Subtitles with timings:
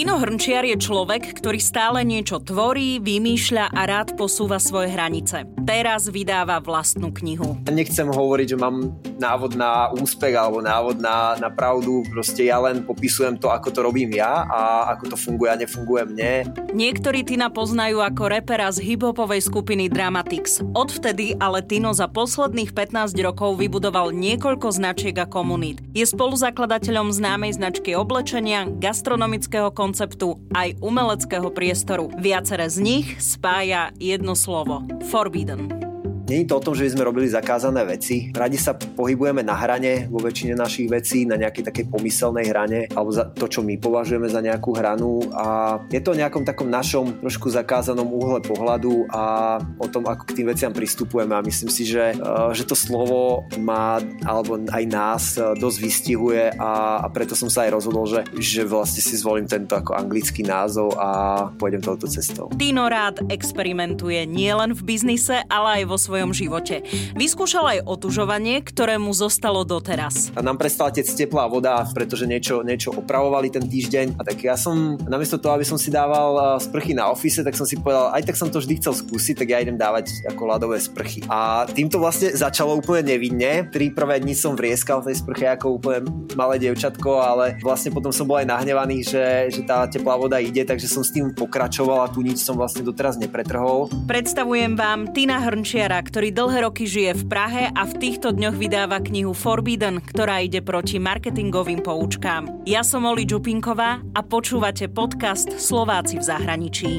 [0.00, 5.44] Tino Hrnčiar je človek, ktorý stále niečo tvorí, vymýšľa a rád posúva svoje hranice.
[5.68, 7.60] Teraz vydáva vlastnú knihu.
[7.68, 12.80] Nechcem hovoriť, že mám návod na úspech alebo návod na, na pravdu, proste ja len
[12.80, 16.32] popisujem to, ako to robím ja a ako to funguje a nefunguje mne.
[16.72, 20.64] Niektorí Tina poznajú ako repera z hiphopovej skupiny Dramatics.
[20.72, 25.84] Odvtedy ale Tino za posledných 15 rokov vybudoval niekoľko značiek a komunít.
[25.92, 32.14] Je spoluzakladateľom známej značky oblečenia, gastronomického konceptu aj umeleckého priestoru.
[32.14, 35.89] Viacere z nich spája jedno slovo– forbidden.
[36.30, 38.30] Není to o tom, že by sme robili zakázané veci.
[38.30, 43.10] Radi sa pohybujeme na hrane vo väčšine našich vecí, na nejakej takej pomyselnej hrane, alebo
[43.10, 47.18] za to, čo my považujeme za nejakú hranu a je to o nejakom takom našom
[47.18, 51.82] trošku zakázanom úhle pohľadu a o tom, ako k tým veciam pristupujeme a myslím si,
[51.82, 57.34] že, eh, že to slovo má, alebo aj nás eh, dosť vystihuje a, a preto
[57.34, 61.10] som sa aj rozhodol, že, že vlastne si zvolím tento ako anglický názov a
[61.58, 62.54] pôjdem touto cestou.
[62.54, 66.84] Tino rád experimentuje nielen v biznise, ale aj vo svojom svojom živote.
[67.16, 70.28] Vyskúšal aj otužovanie, ktoré mu zostalo doteraz.
[70.36, 74.20] A nám prestala tec teplá voda, pretože niečo, niečo opravovali ten týždeň.
[74.20, 77.64] A tak ja som, namiesto toho, aby som si dával sprchy na office, tak som
[77.64, 80.76] si povedal, aj tak som to vždy chcel skúsiť, tak ja idem dávať ako ľadové
[80.76, 81.24] sprchy.
[81.32, 83.72] A týmto vlastne začalo úplne nevinne.
[83.72, 86.04] Tri prvé dni som vrieskal v tej sprche ako úplne
[86.36, 90.68] malé dievčatko, ale vlastne potom som bol aj nahnevaný, že, že tá teplá voda ide,
[90.68, 93.88] takže som s tým pokračoval a tu nič som vlastne doteraz nepretrhol.
[94.04, 98.98] Predstavujem vám Tina Hrnčiara, ktorý dlhé roky žije v Prahe a v týchto dňoch vydáva
[98.98, 102.66] knihu Forbidden, ktorá ide proti marketingovým poučkám.
[102.66, 106.92] Ja som Oli Čupinková a počúvate podcast Slováci v zahraničí.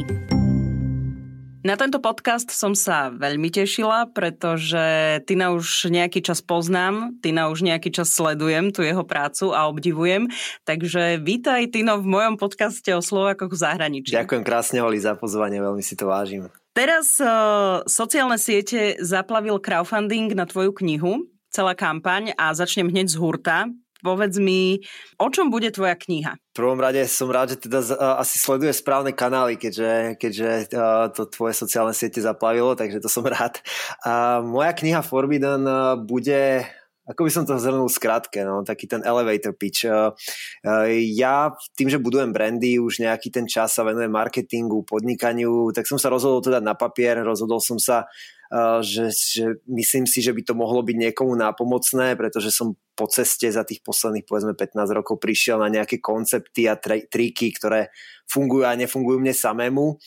[1.62, 4.80] Na tento podcast som sa veľmi tešila, pretože
[5.28, 10.32] Tina už nejaký čas poznám, Tina už nejaký čas sledujem tú jeho prácu a obdivujem.
[10.64, 14.16] Takže vítaj Tino v mojom podcaste o Slovákoch v zahraničí.
[14.16, 16.48] Ďakujem krásne, Oli, za pozvanie, veľmi si to vážim.
[16.72, 23.20] Teraz uh, sociálne siete zaplavil crowdfunding na tvoju knihu, celá kampaň a začnem hneď z
[23.20, 23.68] hurta.
[24.02, 24.82] Povedz mi,
[25.22, 26.34] o čom bude tvoja kniha?
[26.34, 31.12] V prvom rade som rád, že teda uh, asi sleduje správne kanály, keďže, keďže uh,
[31.12, 33.60] to tvoje sociálne siete zaplavilo, takže to som rád.
[34.08, 35.68] Uh, moja kniha Forbidden
[36.08, 36.72] bude
[37.12, 39.84] ako by som to zhrnul skrátke, no, taký ten elevator pitch.
[39.84, 40.16] Uh,
[40.64, 45.84] uh, ja tým, že budujem brandy, už nejaký ten čas sa venujem marketingu, podnikaniu, tak
[45.84, 48.08] som sa rozhodol to dať na papier, rozhodol som sa,
[48.56, 53.12] uh, že, že myslím si, že by to mohlo byť niekomu nápomocné, pretože som po
[53.12, 57.92] ceste za tých posledných povedzme 15 rokov prišiel na nejaké koncepty a tri, triky, ktoré
[58.32, 60.00] fungujú a nefungujú mne samému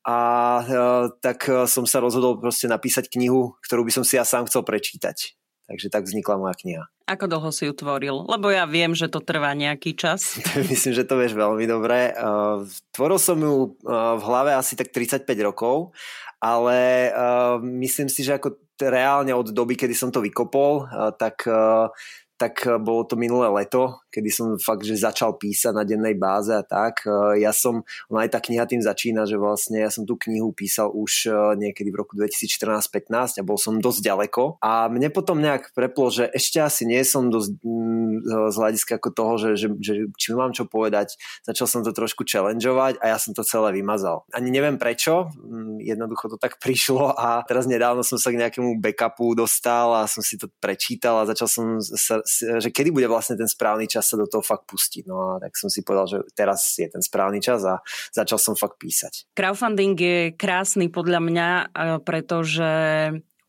[0.00, 0.16] a
[1.20, 5.39] tak som sa rozhodol proste napísať knihu, ktorú by som si ja sám chcel prečítať.
[5.70, 6.84] Takže tak vznikla moja kniha.
[7.06, 8.26] Ako dlho si ju tvoril?
[8.26, 10.34] Lebo ja viem, že to trvá nejaký čas.
[10.70, 12.10] Myslím, že to vieš veľmi dobre.
[12.18, 15.94] Uh, tvoril som ju uh, v hlave asi tak 35 rokov,
[16.42, 20.88] ale uh, myslím si, že ako reálne od doby, kedy som to vykopol,
[21.20, 21.44] tak
[22.40, 26.64] tak bolo to minulé leto, kedy som fakt, že začal písať na dennej báze a
[26.64, 27.04] tak.
[27.04, 30.50] E, ja som, ona aj tá kniha tým začína, že vlastne ja som tú knihu
[30.56, 35.38] písal už e, niekedy v roku 2014-15 a bol som dosť ďaleko a mne potom
[35.38, 39.68] nejak preplo, že ešte asi nie som dosť mm, z hľadiska ako toho, že, že,
[39.78, 43.76] že či mám čo povedať, začal som to trošku challengeovať a ja som to celé
[43.76, 44.24] vymazal.
[44.32, 48.82] Ani neviem prečo, mm, jednoducho to tak prišlo a teraz nedávno som sa k nejakému
[48.82, 53.34] backupu dostal a som si to prečítal a začal som sa, že kedy bude vlastne
[53.34, 55.10] ten správny čas sa do toho fakt pustiť.
[55.10, 57.82] No a tak som si povedal, že teraz je ten správny čas a
[58.14, 59.34] začal som fakt písať.
[59.34, 61.48] Crowdfunding je krásny podľa mňa,
[62.06, 62.70] pretože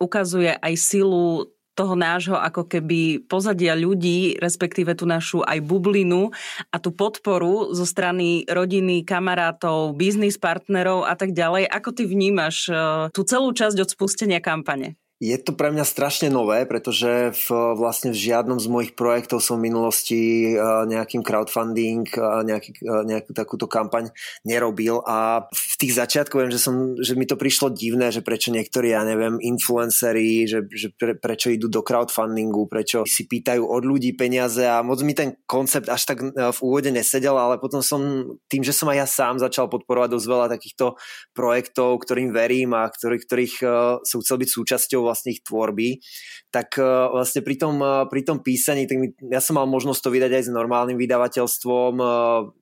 [0.02, 6.28] ukazuje aj silu toho nášho ako keby pozadia ľudí, respektíve tú našu aj bublinu
[6.68, 11.72] a tú podporu zo strany rodiny, kamarátov, biznis partnerov a tak ďalej.
[11.72, 12.68] Ako ty vnímaš
[13.16, 15.00] tú celú časť od spustenia kampane?
[15.22, 17.46] Je to pre mňa strašne nové, pretože v,
[17.78, 20.58] vlastne v žiadnom z mojich projektov som v minulosti e,
[20.90, 22.10] nejakým crowdfunding,
[22.42, 24.10] nejaký, e, nejakú takúto kampaň
[24.42, 25.06] nerobil.
[25.06, 28.98] A v tých začiatkoch viem, že, som, že mi to prišlo divné, že prečo niektorí,
[28.98, 34.18] ja neviem, influenceri, že, že pre, prečo idú do crowdfundingu, prečo si pýtajú od ľudí
[34.18, 38.26] peniaze a moc mi ten koncept až tak e, v úvode nesedel, ale potom som
[38.50, 40.98] tým, že som aj ja sám začal podporovať dosť veľa takýchto
[41.38, 43.56] projektov, ktorým verím a ktorých, ktorých
[44.02, 46.00] som chcel byť súčasťou vlastne ich tvorby,
[46.48, 50.00] tak e, vlastne pri tom, e, pri tom písaní, tak mi, ja som mal možnosť
[50.08, 52.06] to vydať aj s normálnym vydavateľstvom, e,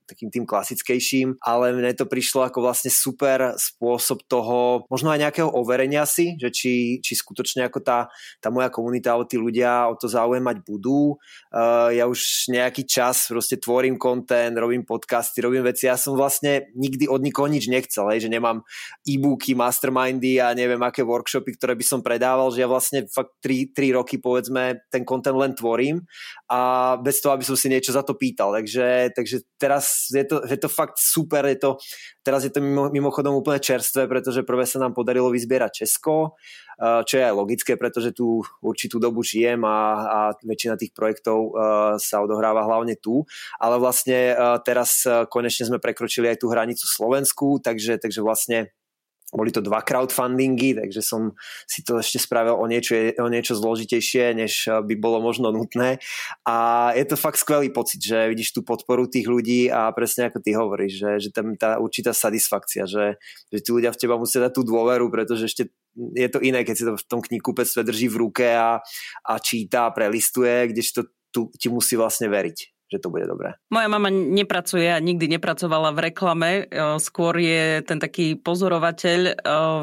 [0.10, 5.50] takým tým klasickejším, ale mne to prišlo ako vlastne super spôsob toho, možno aj nejakého
[5.54, 6.74] overenia si, že či,
[7.06, 8.10] či skutočne ako tá,
[8.42, 11.20] tá moja komunita alebo tí ľudia o to zaujímať budú.
[11.54, 15.86] Uh, ja už nejaký čas proste tvorím content, robím podcasty, robím veci.
[15.86, 18.66] Ja som vlastne nikdy od nikoho nič nechcel, hej, že nemám
[19.06, 23.76] e-booky, mastermindy a neviem aké workshopy, ktoré by som predával, že ja vlastne fakt 3,
[23.76, 26.02] 3 roky povedzme ten content len tvorím
[26.48, 28.56] a bez toho, aby som si niečo za to pýtal.
[28.56, 31.72] Takže, takže teraz je to, je to fakt super, je to,
[32.24, 36.40] teraz je to mimo, mimochodom úplne čerstvé, pretože prvé sa nám podarilo vyzbierať Česko,
[36.80, 41.52] čo je aj logické, pretože tu určitú dobu žijem a, a väčšina tých projektov
[42.00, 43.28] sa odohráva hlavne tu,
[43.60, 44.32] ale vlastne
[44.64, 48.72] teraz konečne sme prekročili aj tú hranicu Slovensku, takže, takže vlastne
[49.30, 51.38] boli to dva crowdfundingy, takže som
[51.70, 56.02] si to ešte spravil o niečo, o niečo zložitejšie, než by bolo možno nutné.
[56.50, 60.42] A je to fakt skvelý pocit, že vidíš tú podporu tých ľudí a presne ako
[60.42, 63.22] ty hovoríš, že, že tam tá určitá satisfakcia, že,
[63.54, 65.70] že tí ľudia v teba musia dať tú dôveru, pretože ešte
[66.18, 68.82] je to iné, keď si to v tom knihkupectve drží v ruke a,
[69.26, 73.54] a číta, prelistuje, kdežto tu ti musí vlastne veriť že to bude dobré.
[73.70, 79.34] Moja mama nepracuje a nikdy nepracovala v reklame, e, skôr je ten taký pozorovateľ e,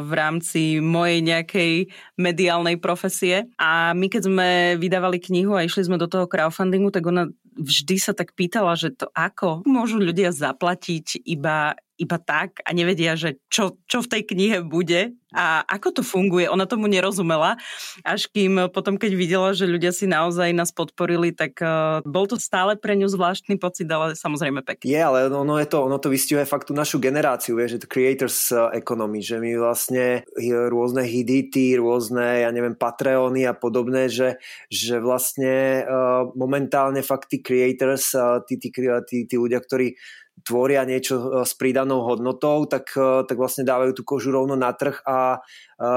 [0.02, 1.72] v rámci mojej nejakej
[2.18, 3.46] mediálnej profesie.
[3.56, 7.96] A my keď sme vydávali knihu a išli sme do toho crowdfundingu, tak ona vždy
[7.96, 13.40] sa tak pýtala, že to ako môžu ľudia zaplatiť iba iba tak a nevedia, že
[13.48, 16.48] čo, čo v tej knihe bude a ako to funguje.
[16.48, 17.60] Ona tomu nerozumela,
[18.00, 22.40] až kým potom, keď videla, že ľudia si naozaj nás podporili, tak uh, bol to
[22.40, 24.96] stále pre ňu zvláštny pocit, ale samozrejme pekný.
[24.96, 27.90] Je, ale ono, je to, ono to vystihuje fakt tú našu generáciu, je, že to
[27.90, 30.24] creators eh, economy, že my vlastne
[30.72, 34.40] rôzne hidity, rôzne, ja neviem, Patreony a podobné, že,
[34.72, 39.96] že vlastne uh, momentálne fakt tí creators, uh, tí, tí, tí, tí ľudia, ktorí
[40.44, 44.74] tvoria niečo e, s pridanou hodnotou, tak, e, tak vlastne dávajú tú kožu rovno na
[44.74, 45.88] trh a e,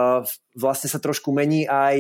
[0.56, 1.98] vlastne sa trošku mení aj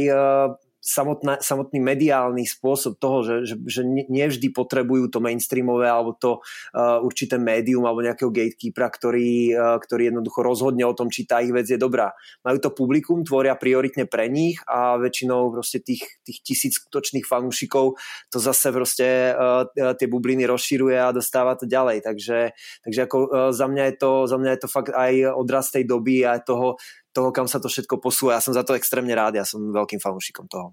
[0.89, 6.41] samotná, samotný mediálny spôsob toho, že, že, že nie vždy potrebujú to mainstreamové alebo to
[6.73, 11.45] uh, určité médium alebo nejakého gatekeepera, ktorý, uh, ktorý jednoducho rozhodne o tom, či tá
[11.45, 12.17] ich vec je dobrá.
[12.41, 17.93] Majú to publikum, tvoria prioritne pre nich a väčšinou proste tých, tých tisíc skutočných fanúšikov
[18.33, 22.01] to zase proste uh, tie bubliny rozširuje a dostáva to ďalej.
[22.01, 25.69] Takže, takže ako uh, za, mňa je to, za mňa je to fakt aj odraz
[25.69, 26.81] tej doby a toho,
[27.19, 28.39] toho, kam sa to všetko posúva.
[28.39, 30.71] Ja som za to extrémne rád, ja som veľkým fanúšikom toho.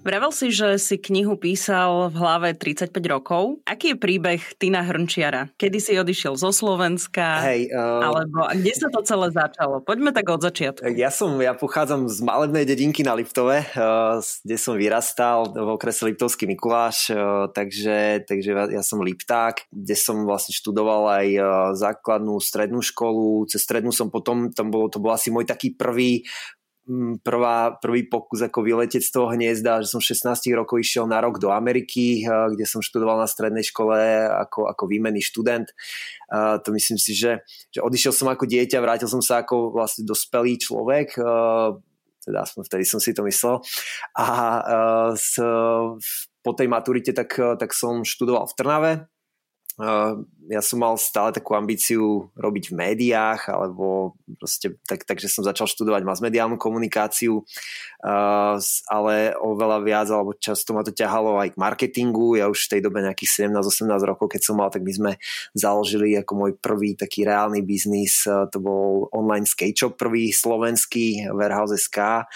[0.00, 3.60] Vravel si, že si knihu písal v hlave 35 rokov.
[3.68, 5.52] Aký je príbeh Tina Hrnčiara?
[5.60, 7.44] Kedy si odišiel zo Slovenska?
[7.44, 8.08] Hej, uh...
[8.08, 9.84] Alebo kde sa to celé začalo?
[9.84, 10.88] Poďme tak od začiatku.
[10.96, 16.08] Ja som, ja pochádzam z malebnej dedinky na Liptove, uh, kde som vyrastal v okrese
[16.08, 21.26] Liptovský Mikuláš, uh, takže, takže ja som Lipták, kde som vlastne študoval aj
[21.76, 23.44] základnú strednú školu.
[23.52, 26.24] Cez strednú som potom, tam bolo, to bol asi môj taký prvý
[27.22, 31.38] prvá, prvý pokus ako vyletieť z toho hniezda, že som 16 rokov išiel na rok
[31.38, 33.96] do Ameriky, kde som študoval na strednej škole
[34.26, 35.70] ako, ako výmenný študent.
[36.34, 40.58] To myslím si, že, že odišiel som ako dieťa, vrátil som sa ako vlastne dospelý
[40.58, 41.14] človek,
[42.20, 43.62] teda aspoň vtedy som si to myslel.
[44.18, 44.26] A
[45.14, 45.38] s,
[46.42, 48.92] po tej maturite tak, tak som študoval v Trnave,
[50.50, 55.70] ja som mal stále takú ambíciu robiť v médiách, alebo proste tak, takže som začal
[55.70, 57.46] študovať masmediálnu komunikáciu,
[58.90, 62.34] ale oveľa viac, alebo často ma to ťahalo aj k marketingu.
[62.34, 65.12] Ja už v tej dobe nejakých 17-18 rokov, keď som mal, tak my sme
[65.54, 72.26] založili ako môj prvý taký reálny biznis, to bol online skate shop prvý slovenský, Warehouse.sk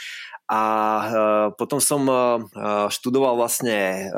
[0.45, 0.63] a
[1.09, 4.13] uh, potom som uh, študoval vlastne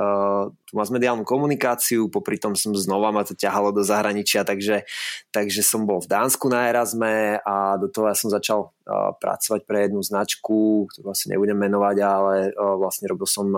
[0.67, 4.83] tú masmediálnu komunikáciu, popri tom som znova ma to ťahalo do zahraničia, takže,
[5.31, 9.91] takže som bol v Dánsku na Erasme a do toho ja som začal pracovať pre
[9.91, 13.51] jednu značku, ktorú asi nebudem menovať, ale vlastne robil som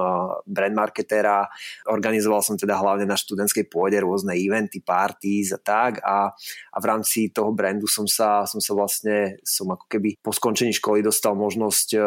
[0.49, 1.45] brand marketera,
[1.85, 6.01] organizoval som teda hlavne na študentskej pôde rôzne eventy, parties a tak.
[6.01, 6.33] A,
[6.73, 10.73] a v rámci toho brandu som sa, som sa vlastne, som ako keby po skončení
[10.73, 12.01] školy dostal možnosť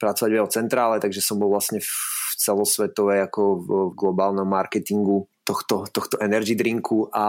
[0.00, 1.92] pracovať v jeho centrále, takže som bol vlastne v
[2.40, 7.26] celosvetovej ako v globálnom marketingu tohto, tohto energy drinku a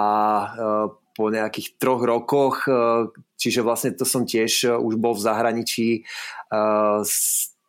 [1.16, 5.90] po nejakých troch rokoch, e, čiže vlastne to som tiež e, už bol v zahraničí,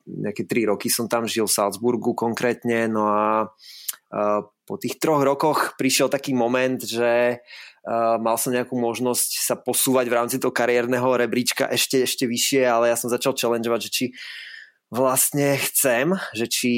[0.03, 3.55] nejaké tri roky som tam žil v Salzburgu konkrétne, no a
[4.67, 7.39] po tých troch rokoch prišiel taký moment, že
[8.19, 12.91] mal som nejakú možnosť sa posúvať v rámci toho kariérneho rebríčka ešte, ešte vyššie, ale
[12.91, 14.05] ja som začal challengeovať, že či
[14.93, 16.73] vlastne chcem, že či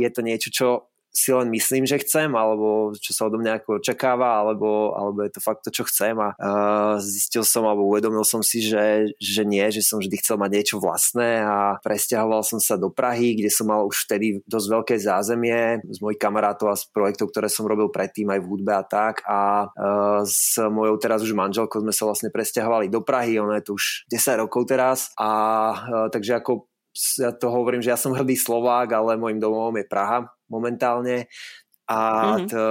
[0.00, 0.87] je to niečo, čo
[1.18, 5.34] si len myslím, že chcem, alebo čo sa odo mňa ako očakáva, alebo, alebo je
[5.34, 9.42] to fakt to, čo chcem a uh, zistil som, alebo uvedomil som si, že, že
[9.42, 13.50] nie, že som vždy chcel mať niečo vlastné a presťahoval som sa do Prahy, kde
[13.50, 17.66] som mal už vtedy dosť veľké zázemie z mojich kamarátov a z projektov, ktoré som
[17.66, 19.26] robil predtým aj v hudbe a tak.
[19.26, 23.66] A uh, s mojou teraz už manželkou sme sa vlastne presťahovali do Prahy, ona je
[23.66, 25.10] tu už 10 rokov teraz.
[25.18, 25.28] A
[25.74, 26.70] uh, takže ako
[27.18, 31.28] ja to hovorím, že ja som hrdý Slovák, ale môjim domovom je Praha momentálne.
[31.88, 32.00] A
[32.36, 32.48] mm-hmm.
[32.52, 32.62] to,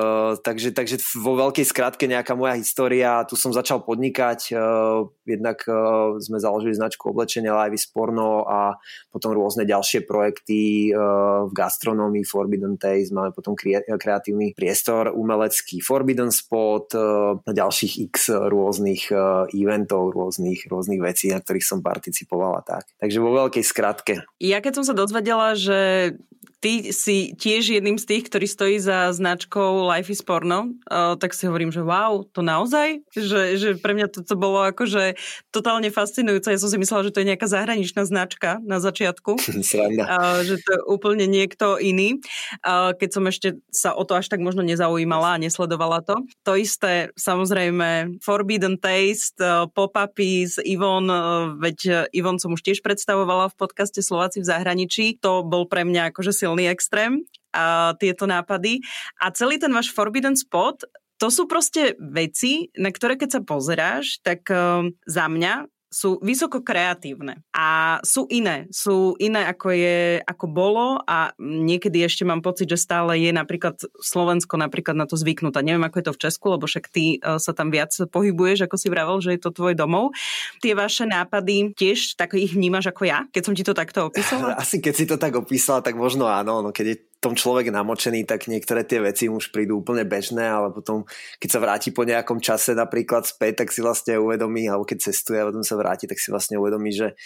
[0.45, 6.21] takže, takže vo veľkej skratke nejaká moja história, tu som začal podnikať, uh, jednak uh,
[6.21, 8.77] sme založili značku oblečenia Live Sporno a
[9.09, 16.29] potom rôzne ďalšie projekty uh, v gastronomii Forbidden Taste, máme potom kreatívny priestor umelecký Forbidden
[16.29, 22.61] Spot, uh, ďalších x rôznych uh, eventov, rôznych, rôznych vecí, na ktorých som participoval a
[22.61, 22.85] tak.
[23.01, 24.13] Takže vo veľkej skratke.
[24.37, 26.13] Ja keď som sa dozvedela, že
[26.57, 31.37] ty si tiež jedným z tých, ktorý stojí za značkou Life is Porno, uh, tak
[31.37, 33.05] si hovorím, že wow, to naozaj?
[33.13, 35.13] Že, že pre mňa to, to bolo akože
[35.53, 36.49] totálne fascinujúce.
[36.49, 39.37] Ja som si myslela, že to je nejaká zahraničná značka na začiatku.
[39.37, 42.17] uh, že to je úplne niekto iný.
[42.65, 46.25] Uh, keď som ešte sa o to až tak možno nezaujímala a nesledovala to.
[46.41, 52.81] To isté, samozrejme, Forbidden Taste, uh, pop-upy s Ivon, uh, veď Ivon som už tiež
[52.81, 55.21] predstavovala v podcaste Slováci v zahraničí.
[55.21, 58.79] To bol pre mňa akože silný extrém a tieto nápady.
[59.19, 60.79] A celý ten váš Forbidden Spot,
[61.19, 66.59] to sú proste veci, na ktoré keď sa pozeráš, tak uh, za mňa sú vysoko
[66.59, 68.67] kreatívne a sú iné.
[68.69, 73.79] Sú iné ako je, ako bolo a niekedy ešte mám pocit, že stále je napríklad
[74.03, 75.63] Slovensko napríklad na to zvyknutá.
[75.63, 78.75] Neviem, ako je to v Česku, lebo však ty uh, sa tam viac pohybuješ, ako
[78.75, 80.11] si vravel, že je to tvoj domov.
[80.59, 84.55] Tie vaše nápady tiež tak ich vnímaš ako ja, keď som ti to takto opísala?
[84.61, 86.59] Asi keď si to tak opísala, tak možno áno.
[86.59, 90.69] No keď je tom človek namočený, tak niektoré tie veci už prídu úplne bežné, ale
[90.69, 91.03] potom,
[91.41, 95.41] keď sa vráti po nejakom čase napríklad späť, tak si vlastne uvedomí, alebo keď cestuje
[95.41, 97.17] a potom sa vráti, tak si vlastne uvedomí, že,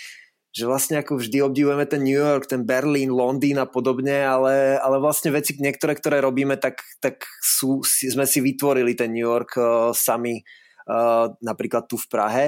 [0.56, 4.98] že vlastne ako vždy obdivujeme ten New York, ten Berlín, Londýn a podobne, ale, ale
[5.00, 9.92] vlastne veci niektoré, ktoré robíme, tak, tak sú, sme si vytvorili ten New York uh,
[9.92, 10.40] sami
[10.88, 12.46] uh, napríklad tu v Prahe.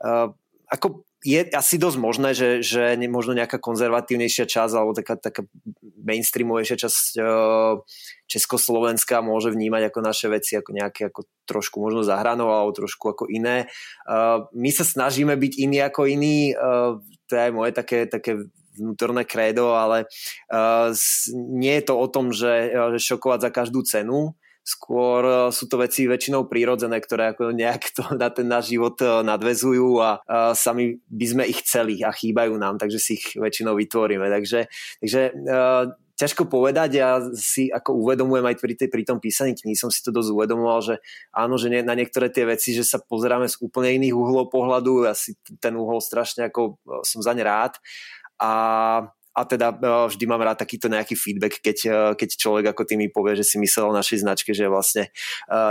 [0.00, 0.32] Uh,
[0.68, 5.42] ako je asi dosť možné, že, že možno nejaká konzervatívnejšia časť alebo taká, taká
[5.98, 7.82] mainstreamovejšia časť uh,
[8.30, 13.24] Československa môže vnímať ako naše veci ako nejaké ako trošku možno zahranou alebo trošku ako
[13.26, 13.66] iné.
[14.06, 18.38] Uh, my sa snažíme byť iní ako iní, uh, to je aj moje také, také
[18.78, 20.06] vnútorné krédo, ale
[21.34, 26.04] nie je to o tom, že šokovať za každú cenu, skôr e, sú to veci
[26.04, 31.00] väčšinou prírodzené, ktoré ako nejak to na ten náš život e, nadvezujú a, a sami
[31.08, 34.28] by sme ich chceli a chýbajú nám, takže si ich väčšinou vytvoríme.
[34.28, 34.68] Takže,
[35.00, 39.78] takže uh, ťažko povedať, ja si ako uvedomujem aj pri, tej, pri tom písaní kníh,
[39.78, 40.94] som si to dosť uvedomoval, že
[41.30, 45.08] áno, že nie, na niektoré tie veci, že sa pozeráme z úplne iných uhlov pohľadu,
[45.08, 47.72] ja si ten uhol strašne ako som zaň rád
[48.42, 48.52] a
[49.38, 49.76] a teda e,
[50.10, 53.46] vždy mám rád takýto nejaký feedback, keď, e, keď človek ako ty mi povie, že
[53.46, 55.10] si myslel o našej značke, že je vlastne e,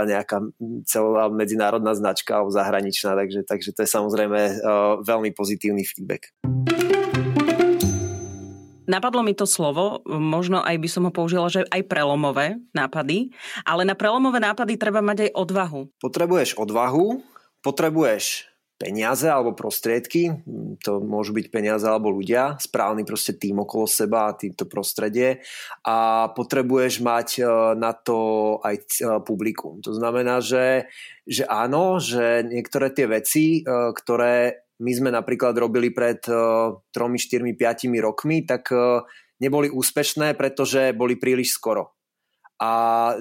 [0.08, 0.40] nejaká
[0.88, 4.40] celá medzinárodná značka alebo zahraničná, takže, takže to je samozrejme
[5.04, 6.32] veľmi pozitívny feedback.
[8.88, 13.28] Napadlo mi to slovo, možno aj by som ho použila, že aj prelomové nápady,
[13.68, 15.80] ale na prelomové nápady treba mať aj odvahu.
[16.00, 17.20] Potrebuješ odvahu,
[17.60, 18.48] potrebuješ
[18.78, 20.38] peniaze alebo prostriedky,
[20.86, 25.42] to môžu byť peniaze alebo ľudia, správny proste tým okolo seba a týmto prostredie.
[25.82, 27.44] A potrebuješ mať e,
[27.74, 28.18] na to
[28.62, 28.86] aj e,
[29.26, 29.82] publikum.
[29.82, 30.86] To znamená, že,
[31.26, 36.94] že áno, že niektoré tie veci, e, ktoré my sme napríklad robili pred 3, 4,
[36.94, 37.58] 5
[37.98, 38.70] rokmi, tak
[39.42, 41.97] neboli úspešné, pretože boli príliš skoro
[42.58, 42.70] a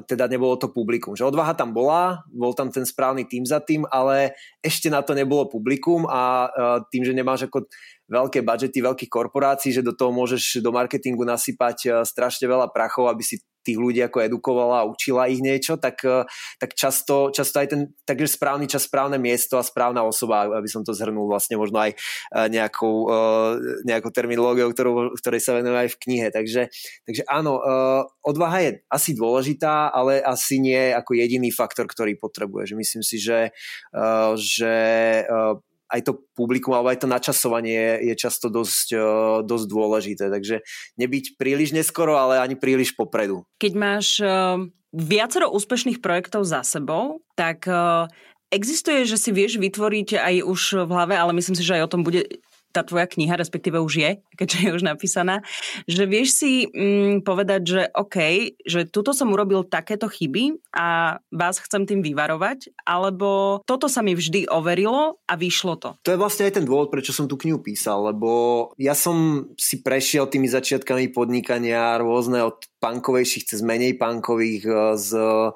[0.10, 1.14] teda nebolo to publikum.
[1.14, 4.34] Že odvaha tam bola, bol tam ten správny tým za tým, ale
[4.66, 6.50] ešte na to nebolo publikum a
[6.90, 7.70] tým, že nemáš ako
[8.10, 13.22] veľké budžety veľkých korporácií, že do toho môžeš do marketingu nasypať strašne veľa prachov, aby
[13.22, 13.38] si
[13.68, 16.24] tých ľudí ako edukovala a učila ich niečo, tak, eh,
[16.56, 20.88] tak často, často aj ten takže správny čas, správne miesto a správna osoba, aby som
[20.88, 23.52] to zhrnul vlastne možno aj eh, nejakou, eh,
[23.84, 26.28] nejakou terminológiou, ktorou, ktorej sa venujem aj v knihe.
[26.32, 26.62] Takže,
[27.04, 27.60] takže áno,
[28.22, 32.78] odvaha je asi dôležitá, ale asi nie ako jediný faktor, ktorý potrebuje.
[32.78, 33.50] Myslím si, že,
[34.38, 34.76] že
[35.88, 39.04] aj to publikum alebo aj to načasovanie je, často dosť, uh,
[39.44, 40.26] dosť dôležité.
[40.28, 40.64] Takže
[41.00, 43.48] nebyť príliš neskoro, ale ani príliš popredu.
[43.60, 44.60] Keď máš uh,
[44.92, 48.08] viacero úspešných projektov za sebou, tak uh,
[48.52, 51.92] existuje, že si vieš vytvoriť aj už v hlave, ale myslím si, že aj o
[51.92, 52.24] tom bude
[52.78, 55.42] tá tvoja kniha, respektíve už je, keďže je už napísaná,
[55.90, 58.18] že vieš si mm, povedať, že OK,
[58.62, 64.14] že tuto som urobil takéto chyby a vás chcem tým vyvarovať, alebo toto sa mi
[64.14, 65.90] vždy overilo a vyšlo to.
[66.06, 68.30] To je vlastne aj ten dôvod, prečo som tú knihu písal, lebo
[68.78, 75.10] ja som si prešiel tými začiatkami podnikania rôzne od punkovejších cez menej punkových e, z
[75.18, 75.52] uh,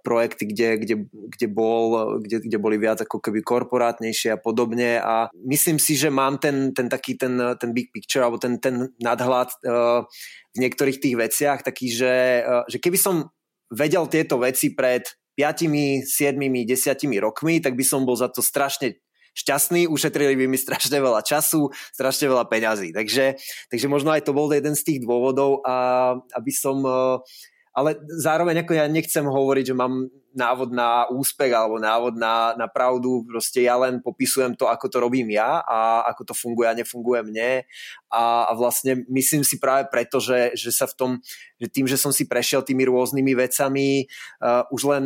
[0.00, 4.96] projekty, kde, kde, kde, bol, kde, kde boli viac ako keby korporátnejšie a podobne.
[5.00, 8.88] A myslím si, že mám ten, ten taký ten, ten big picture alebo ten, ten
[8.98, 10.08] nadhľad uh,
[10.50, 13.30] v niektorých tých veciach taký, že, že keby som
[13.70, 15.06] vedel tieto veci pred
[15.38, 18.98] 5, 7, 10 rokmi, tak by som bol za to strašne
[19.34, 22.90] šťastný, ušetrili by mi strašne veľa času, strašne veľa peňazí.
[22.94, 23.38] Takže,
[23.70, 26.82] takže možno aj to bol jeden z tých dôvodov, a, aby som...
[26.82, 27.22] E,
[27.70, 32.70] ale zároveň ako ja nechcem hovoriť, že mám návod na úspech alebo návod na, na
[32.70, 36.78] pravdu, proste ja len popisujem to, ako to robím ja a ako to funguje a
[36.78, 37.66] nefunguje mne
[38.10, 41.10] a, a vlastne myslím si práve preto, že, že sa v tom,
[41.58, 44.06] že tým, že som si prešiel tými rôznymi vecami,
[44.42, 45.04] uh, už len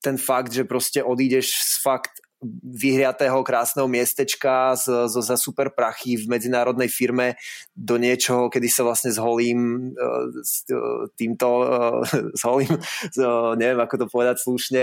[0.00, 2.23] ten fakt, že proste odídeš z fakt
[2.62, 7.34] vyhriatého krásneho miestečka z, za super prachy v medzinárodnej firme
[7.72, 10.76] do niečoho, kedy sa vlastne zholím e, s e,
[11.16, 11.48] týmto
[12.42, 14.82] zholím, e, neviem ako to povedať slušne,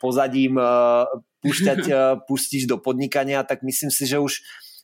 [0.00, 0.56] pozadím
[1.42, 1.80] púšťať,
[2.24, 4.42] pustiť do podnikania, tak myslím si, že už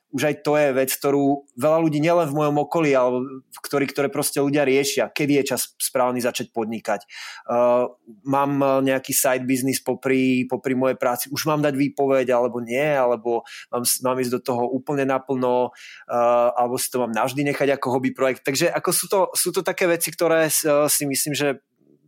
[0.08, 4.08] už aj to je vec, ktorú veľa ľudí nielen v mojom okolí, ale ktorý, ktoré
[4.08, 7.04] proste ľudia riešia, kedy je čas správny začať podnikať.
[7.44, 7.92] Uh,
[8.24, 13.44] mám nejaký side business popri, popri mojej práci, už mám dať výpoveď alebo nie, alebo
[13.68, 15.76] mám, mám ísť do toho úplne naplno,
[16.08, 18.48] uh, alebo si to mám navždy nechať ako hobby projekt.
[18.48, 21.60] Takže ako sú to, sú to také veci, ktoré uh, si myslím, že,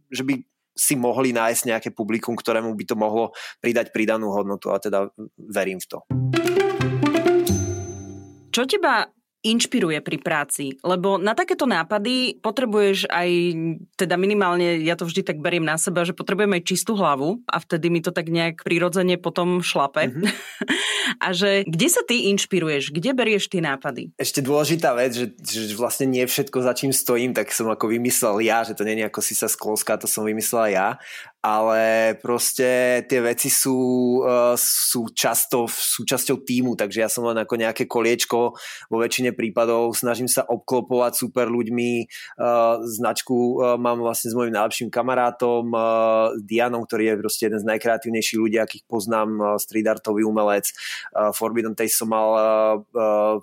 [0.08, 0.40] že by
[0.72, 5.76] si mohli nájsť nejaké publikum, ktorému by to mohlo pridať pridanú hodnotu a teda verím
[5.76, 5.98] v to.
[8.50, 9.06] Čo teba
[9.40, 10.76] inšpiruje pri práci?
[10.84, 13.30] Lebo na takéto nápady potrebuješ aj,
[13.96, 17.56] teda minimálne, ja to vždy tak beriem na seba, že potrebujeme aj čistú hlavu a
[17.56, 20.12] vtedy mi to tak nejak prirodzene potom šlape.
[20.12, 20.24] Mm-hmm.
[21.24, 22.92] a že kde sa ty inšpiruješ?
[22.92, 24.12] Kde berieš tie nápady?
[24.20, 28.44] Ešte dôležitá vec, že, že vlastne nie všetko, za čím stojím, tak som ako vymyslel
[28.44, 30.88] ja, že to nie je ako si sa skloská, to som vymyslela ja
[31.40, 33.78] ale proste tie veci sú,
[34.20, 38.52] uh, sú často súčasťou týmu, takže ja som len ako nejaké koliečko
[38.92, 44.52] vo väčšine prípadov, snažím sa obklopovať super ľuďmi, uh, značku uh, mám vlastne s mojim
[44.52, 45.72] najlepším kamarátom
[46.44, 50.68] Dianom, ktorý je proste jeden z najkreatívnejších ľudí, akých poznám, street artový umelec.
[51.32, 52.30] Forbidden Taste som mal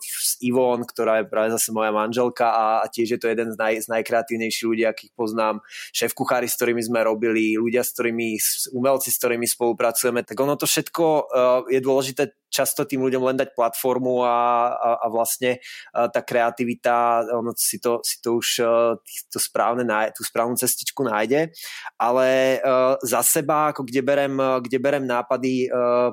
[0.03, 3.73] s Ivon, ktorá je práve zase moja manželka a tiež je to jeden z, naj,
[3.79, 5.63] z najkreatívnejších ľudí, akých poznám.
[5.95, 8.35] Šéf kuchári, s ktorými sme robili, ľudia, s ktorými,
[8.75, 13.37] umelci, s ktorými spolupracujeme, tak ono to všetko uh, je dôležité často tým ľuďom len
[13.39, 15.63] dať platformu a, a, a vlastne
[15.95, 18.99] uh, tá kreativita, ono si to, si to už uh,
[19.31, 21.55] to správne, tú správnu cestičku nájde,
[21.95, 26.11] ale uh, za seba, ako kde berem, kde berem nápady, uh,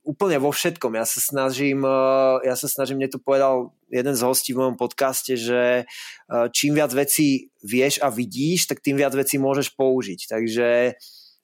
[0.00, 0.96] úplne vo všetkom.
[0.96, 1.84] Ja sa snažím,
[2.44, 5.84] ja sa snažím, mne to povedal jeden z hostí v mojom podcaste, že
[6.56, 10.30] čím viac vecí vieš a vidíš, tak tým viac vecí môžeš použiť.
[10.30, 10.68] Takže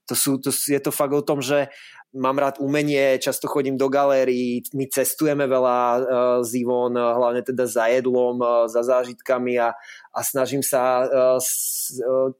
[0.06, 1.68] to sú, to, je to fakt o tom, že
[2.16, 6.00] mám rád umenie, často chodím do galérií, my cestujeme veľa uh,
[6.40, 9.76] z Ivon, hlavne teda za jedlom, uh, za zážitkami a,
[10.14, 12.32] a snažím sa uh, s, uh,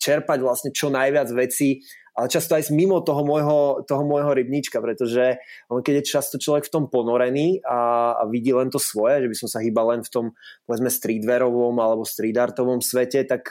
[0.00, 5.38] čerpať vlastne čo najviac vecí ale často aj mimo toho môjho, toho môjho rybníčka, pretože
[5.70, 9.30] on, keď je často človek v tom ponorený a, a vidí len to svoje, že
[9.30, 10.26] by som sa hýbal len v tom
[10.64, 13.46] povedzme streetwearovom alebo street artovom svete, tak,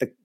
[0.00, 0.18] tak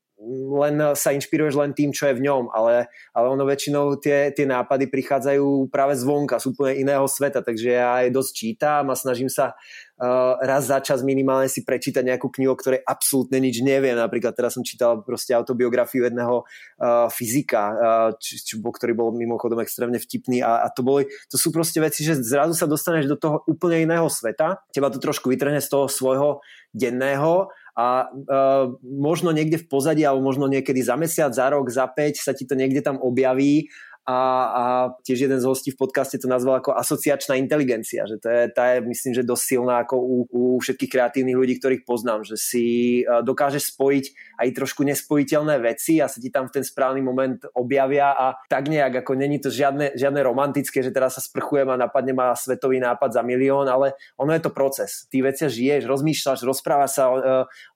[0.58, 4.50] len sa inšpiruješ len tým, čo je v ňom, ale, ale ono väčšinou tie, tie
[4.50, 9.30] nápady prichádzajú práve zvonka, sú úplne iného sveta, takže ja aj dosť čítam a snažím
[9.30, 9.54] sa
[9.98, 13.98] uh, raz za čas minimálne si prečítať nejakú knihu, o ktorej absolútne nič neviem.
[13.98, 19.62] Napríklad teraz som čítal proste autobiografiu jedného uh, fyzika, uh, či, či, ktorý bol mimochodom
[19.62, 23.18] extrémne vtipný a, a to, boli, to sú proste veci, že zrazu sa dostaneš do
[23.18, 29.30] toho úplne iného sveta, teba to trošku vytrhne z toho svojho denného a uh, možno
[29.30, 32.58] niekde v pozadí alebo možno niekedy za mesiac, za rok, za 5 sa ti to
[32.58, 33.70] niekde tam objaví
[34.08, 34.64] a, a
[35.04, 38.72] tiež jeden z hostí v podcaste to nazval ako asociačná inteligencia, že to je, tá
[38.72, 42.66] je myslím, že dosť silná ako u, u všetkých kreatívnych ľudí, ktorých poznám, že si
[43.04, 44.06] dokážeš spojiť
[44.40, 48.72] aj trošku nespojiteľné veci a sa ti tam v ten správny moment objavia a tak
[48.72, 52.80] nejak, ako není to žiadne, žiadne romantické, že teraz sa sprchujem a napadne ma svetový
[52.80, 55.12] nápad za milión, ale ono je to proces.
[55.12, 57.18] Ty veci žiješ, rozmýšľaš, rozprávaš sa o,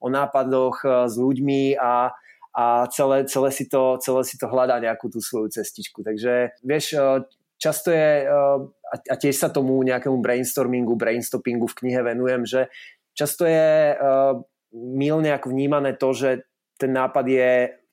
[0.00, 0.80] o nápadoch
[1.12, 2.16] s ľuďmi a
[2.52, 6.04] a celé, celé, si to, celé si to hľadá nejakú tú svoju cestičku.
[6.04, 7.24] Takže vieš, eh,
[7.56, 8.58] často je, eh,
[8.92, 12.68] a tiež sa tomu nejakému brainstormingu, brainstoppingu v knihe venujem, že
[13.16, 14.36] často je uh,
[14.72, 16.44] milne ako vnímané to, že
[16.76, 17.52] ten nápad je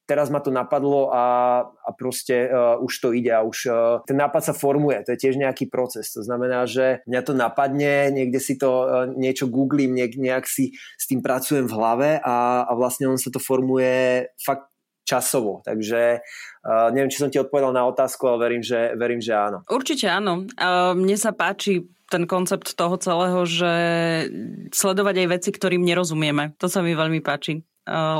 [0.10, 1.26] teraz ma to napadlo a,
[1.69, 3.76] a proste uh, už to ide a už uh,
[4.10, 6.10] ten nápad sa formuje, to je tiež nejaký proces.
[6.17, 10.74] To znamená, že mňa to napadne, niekde si to uh, niečo googlím, niek, nejak si
[10.98, 14.74] s tým pracujem v hlave a, a vlastne on sa to formuje fakt
[15.06, 15.62] časovo.
[15.62, 16.26] Takže
[16.65, 19.62] uh, neviem, či som ti odpovedal na otázku, ale verím, že, verím, že áno.
[19.69, 20.50] Určite áno.
[20.58, 23.74] Uh, mne sa páči ten koncept toho celého, že
[24.74, 26.58] sledovať aj veci, ktorým nerozumieme.
[26.58, 27.62] To sa mi veľmi páči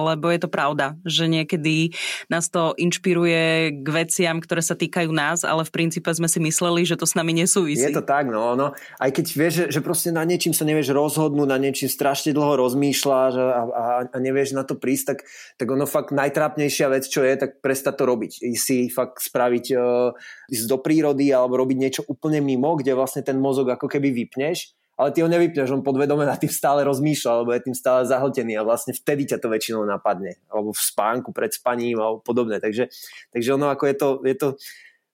[0.06, 1.94] lebo je to pravda, že niekedy
[2.32, 6.86] nás to inšpiruje k veciam, ktoré sa týkajú nás, ale v princípe sme si mysleli,
[6.88, 7.86] že to s nami nesúvisí.
[7.86, 8.74] Je to tak, no, no.
[8.98, 12.58] Aj keď vieš, že, že proste na niečím sa nevieš rozhodnúť, na niečím strašne dlho
[12.58, 15.20] rozmýšľaš a, a, a nevieš na to prísť, tak,
[15.62, 18.32] tak ono fakt najtrápnejšia vec, čo je, tak prestať to robiť.
[18.46, 20.16] I si fakt spraviť, uh,
[20.50, 24.79] ísť do prírody alebo robiť niečo úplne mimo, kde vlastne ten mozog ako keby vypneš
[25.00, 28.60] ale ty ho nevypneš, on podvedome na tým stále rozmýšľa, alebo je tým stále zahltený
[28.60, 32.60] a vlastne vtedy ťa to väčšinou napadne, alebo v spánku, pred spaním alebo podobne.
[32.60, 32.92] Takže,
[33.32, 34.48] takže ono ako je to, je to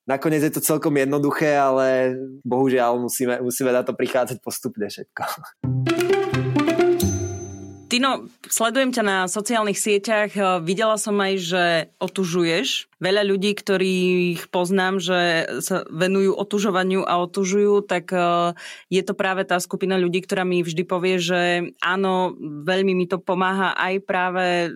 [0.09, 5.21] nakoniec je to celkom jednoduché, ale bohužiaľ musíme, musíme na to prichádzať postupne všetko.
[7.85, 10.33] Tino, sledujem ťa na sociálnych sieťach.
[10.65, 11.63] Videla som aj, že
[12.01, 12.89] otužuješ.
[12.97, 18.57] Veľa ľudí, ktorých poznám, že sa venujú otužovaniu a otužujú, tak e,
[18.89, 22.33] je to práve tá skupina ľudí, ktorá mi vždy povie, že áno,
[22.65, 24.73] veľmi mi to pomáha aj práve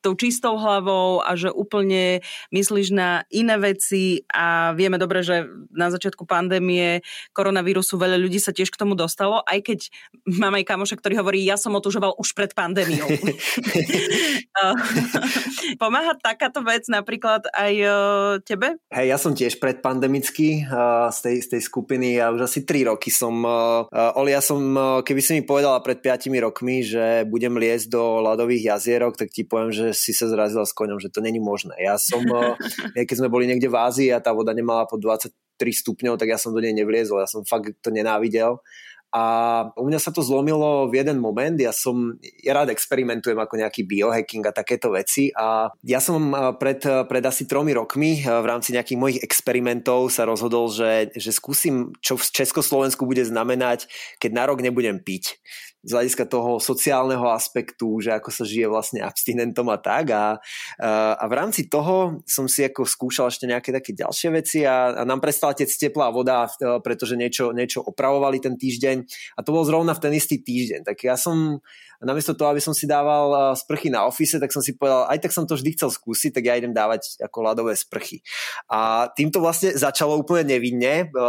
[0.00, 5.92] tou čistou hlavou a že úplne myslíš na iné veci a vieme dobre, že na
[5.92, 7.04] začiatku pandémie
[7.36, 9.80] koronavírusu veľa ľudí sa tiež k tomu dostalo, aj keď
[10.40, 13.06] mám aj kamoša, ktorý hovorí, ja som otužoval už pred pandémiou.
[15.80, 17.88] Pomáha takáto vec napríklad aj e,
[18.44, 18.80] tebe?
[18.90, 20.66] Hej, ja som tiež predpandemický
[21.10, 23.48] z tej, z tej skupiny a už asi 3 roky som e,
[23.88, 24.58] e, Oli, ja som,
[25.04, 29.46] keby si mi povedala pred 5 rokmi, že budem liesť do ľadových jazierok, tak ti
[29.46, 31.76] poviem, že si sa zrazila s koňom, že to není možné.
[31.78, 32.22] Ja som,
[32.96, 36.30] eh, keď sme boli niekde v Ázii a tá voda nemala po 23 stupňov, tak
[36.30, 38.58] ja som do nej nevliezol, ja som fakt to nenávidel.
[39.10, 39.24] A
[39.74, 43.82] u mňa sa to zlomilo v jeden moment, ja som, ja rád experimentujem ako nejaký
[43.82, 46.78] biohacking a takéto veci a ja som eh, pred,
[47.10, 51.90] pred asi tromi rokmi eh, v rámci nejakých mojich experimentov sa rozhodol, že, že skúsim,
[51.98, 53.90] čo v Československu bude znamenať,
[54.22, 55.42] keď na rok nebudem piť
[55.80, 60.36] z hľadiska toho sociálneho aspektu, že ako sa žije vlastne abstinentom a tak a,
[61.16, 65.02] a v rámci toho som si ako skúšal ešte nejaké také ďalšie veci a, a
[65.08, 68.96] nám prestala tec teplá voda, e, pretože niečo, niečo opravovali ten týždeň
[69.36, 70.84] a to bol zrovna v ten istý týždeň.
[70.84, 71.64] Tak ja som
[72.00, 75.20] namiesto toho, aby som si dával e, sprchy na office, tak som si povedal, aj
[75.20, 78.24] tak som to vždy chcel skúsiť, tak ja idem dávať ako ľadové sprchy.
[78.72, 81.20] A týmto vlastne začalo úplne nevinne e,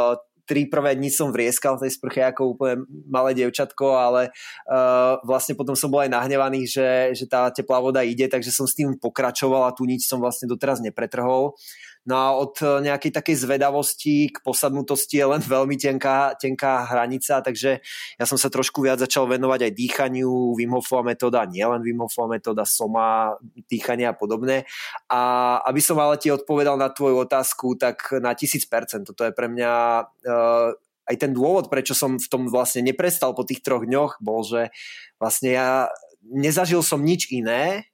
[0.51, 4.35] tri prvé dni som vrieskal v tej sprche ako úplne malé dievčatko, ale
[4.67, 8.67] uh, vlastne potom som bol aj nahnevaný, že, že tá teplá voda ide, takže som
[8.67, 11.55] s tým pokračoval a tú nič som vlastne doteraz nepretrhol.
[12.01, 17.45] No a od e, nejakej takej zvedavosti k posadnutosti je len veľmi tenká, tenká hranica,
[17.45, 17.77] takže
[18.17, 22.37] ja som sa trošku viac začal venovať aj dýchaniu, Wim Hofova metóda, nielen Wim Hofova
[22.37, 23.37] metóda, soma,
[23.69, 24.65] dýchanie a podobne.
[25.13, 29.05] A aby som ale ti odpovedal na tvoju otázku, tak na 1000%.
[29.05, 30.69] Toto je pre mňa uh,
[31.11, 34.71] aj ten dôvod, prečo som v tom vlastne neprestal po tých troch dňoch, bol, že
[35.19, 35.69] vlastne ja
[36.21, 37.89] nezažil som nič iné,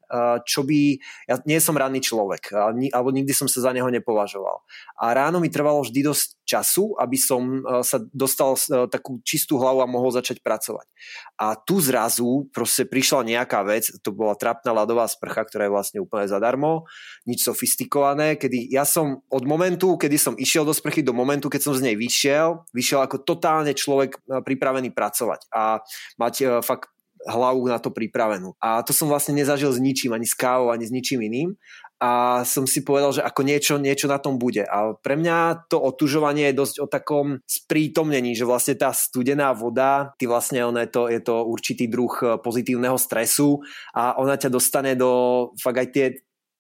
[0.48, 1.04] čo by...
[1.28, 2.56] Ja nie som ranný človek,
[2.96, 4.64] alebo nikdy som sa za neho nepovažoval.
[5.04, 8.56] A ráno mi trvalo vždy dosť času, aby som sa dostal
[8.88, 10.88] takú čistú hlavu a mohol začať pracovať.
[11.36, 16.00] A tu zrazu proste prišla nejaká vec, to bola trapná ľadová sprcha, ktorá je vlastne
[16.00, 16.88] úplne zadarmo,
[17.28, 21.68] nič sofistikované, kedy ja som od momentu, kedy som išiel do sprchy, do momentu, keď
[21.68, 25.84] som z nej vyšiel, vyšiel ako totálne človek pripravený pracovať a
[26.16, 28.54] mať fakt hlavu na to pripravenú.
[28.62, 31.58] A to som vlastne nezažil s ničím, ani s kávou, ani s ničím iným.
[31.98, 34.62] A som si povedal, že ako niečo, niečo na tom bude.
[34.70, 40.14] A pre mňa to otužovanie je dosť o takom sprítomnení, že vlastne tá studená voda,
[40.22, 43.66] ty vlastne ono je to, je to určitý druh pozitívneho stresu
[43.98, 45.10] a ona ťa dostane do
[45.58, 46.06] fakt aj tie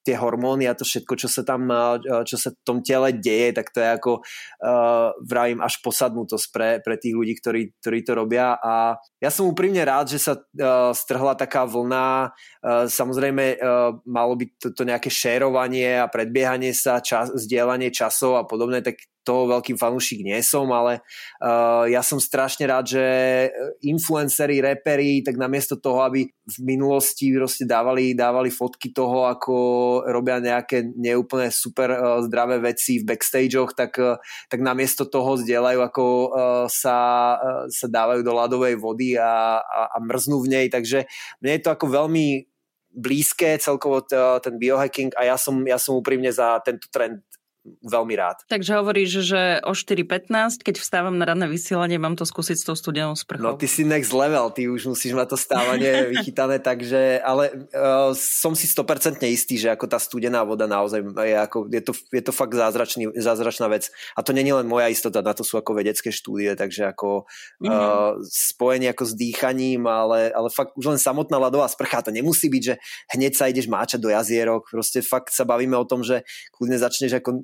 [0.08, 1.68] tie hormóny a to všetko, čo sa tam,
[2.24, 6.70] čo sa v tom tele deje, tak to je ako uh, vravím až posadnutosť pre,
[6.80, 8.56] pre tých ľudí, ktorí, ktorí to robia.
[8.56, 14.40] A ja som úprimne rád, že sa uh, strhla taká vlna, uh, samozrejme uh, malo
[14.40, 19.76] byť toto nejaké šérovanie a predbiehanie sa, čas, zdieľanie časov a podobné, tak toho veľkým
[19.76, 21.04] fanúšik nie som, ale
[21.44, 23.06] uh, ja som strašne rád, že
[23.84, 29.56] influenceri, reperi, tak namiesto toho, aby v minulosti proste dávali, dávali fotky toho, ako
[30.08, 34.16] robia nejaké neúplne super uh, zdravé veci v backstageoch, tak, uh,
[34.48, 36.28] tak namiesto toho zdieľajú, ako uh,
[36.72, 36.98] sa,
[37.36, 41.04] uh, sa dávajú do ľadovej vody a, a, a mrznú v nej, takže
[41.44, 42.48] mne je to ako veľmi
[42.98, 44.02] blízke celkovo
[44.42, 47.22] ten biohacking a ja som, ja som úprimne za tento trend
[47.84, 48.44] veľmi rád.
[48.48, 52.76] Takže hovoríš, že o 4.15, keď vstávam na ranné vysielanie, mám to skúsiť s tou
[52.76, 53.44] studenou sprchou.
[53.44, 58.12] No ty si next level, ty už musíš mať to stávanie vychytané, takže, ale uh,
[58.16, 62.24] som si 100% istý, že ako tá studená voda naozaj je, ako, je, to, je
[62.24, 63.92] to fakt zázračný, zázračná vec.
[64.16, 67.28] A to není len moja istota, na to sú ako vedecké štúdie, takže ako
[67.62, 67.70] mm-hmm.
[67.70, 72.48] uh, spojenie ako s dýchaním, ale, ale fakt už len samotná ľadová sprcha, to nemusí
[72.48, 72.76] byť, že
[73.16, 76.24] hneď sa ideš máčať do jazierok, proste fakt sa bavíme o tom, že
[76.56, 77.44] kľudne začneš ako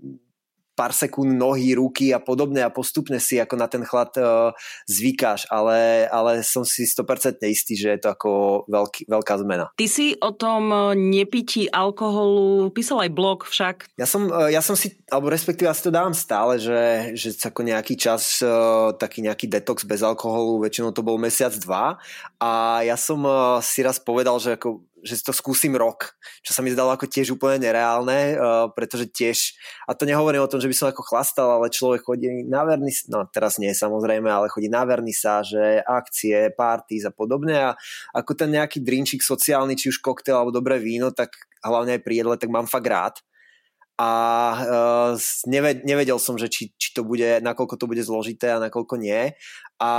[0.74, 4.52] pár sekúnd nohy, ruky a podobne a postupne si ako na ten chlad uh,
[4.90, 8.30] zvykáš, ale, ale som si 100% istý, že je to ako
[8.70, 9.70] veľký, veľká zmena.
[9.78, 13.94] Ty si o tom e, nepití alkoholu písal aj blog však.
[13.98, 17.38] Ja som, uh, ja som si, alebo respektíve ja si to dávam stále, že, že
[17.38, 22.02] ako nejaký čas, uh, taký nejaký detox bez alkoholu, väčšinou to bol mesiac, dva
[22.42, 26.64] a ja som uh, si raz povedal, že ako že to skúsim rok, čo sa
[26.64, 29.54] mi zdalo ako tiež úplne nereálne, uh, pretože tiež,
[29.86, 32.96] a to nehovorím o tom, že by som ako chlastal, ale človek chodí na verný,
[33.12, 34.88] no teraz nie samozrejme, ale chodí na
[35.44, 37.70] že akcie, party a podobne a
[38.16, 42.24] ako ten nejaký drinčik sociálny, či už koktail alebo dobré víno, tak hlavne aj pri
[42.24, 43.16] jedle, tak mám fakt rád
[43.94, 44.10] a
[45.14, 45.14] uh,
[45.86, 49.38] nevedel som, že či, či to bude, nakoľko to bude zložité a nakoľko nie.
[49.78, 49.92] A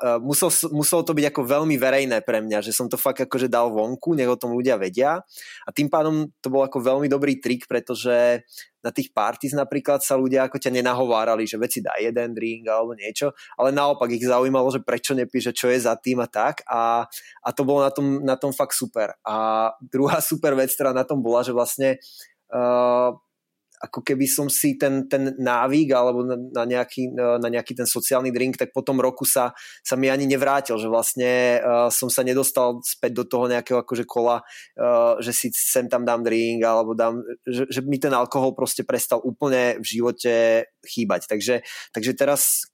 [0.00, 3.52] uh, musel, muselo to byť ako veľmi verejné pre mňa, že som to fakt akože
[3.52, 5.20] dal vonku, nech o tom ľudia vedia.
[5.68, 8.40] A tým pádom to bol ako veľmi dobrý trik, pretože
[8.80, 12.96] na tých parties napríklad sa ľudia ako ťa nenahovárali, že veci dá jeden drink alebo
[12.96, 17.06] niečo, ale naopak ich zaujímalo, že prečo nepíše, čo je za tým a tak a,
[17.44, 19.12] a to bolo na tom, na tom fakt super.
[19.22, 22.00] A druhá super vec, ktorá na tom bola, že vlastne
[22.50, 23.14] uh,
[23.82, 28.30] ako keby som si ten, ten návyk alebo na, na, nejaký, na nejaký ten sociálny
[28.30, 29.50] drink, tak po tom roku sa,
[29.82, 34.06] sa mi ani nevrátil, že vlastne uh, som sa nedostal späť do toho nejakého akože
[34.06, 34.46] kola,
[34.78, 38.86] uh, že si sem tam dám drink alebo dám, že, že mi ten alkohol proste
[38.86, 40.32] prestal úplne v živote
[40.86, 41.26] chýbať.
[41.26, 42.70] Takže, takže teraz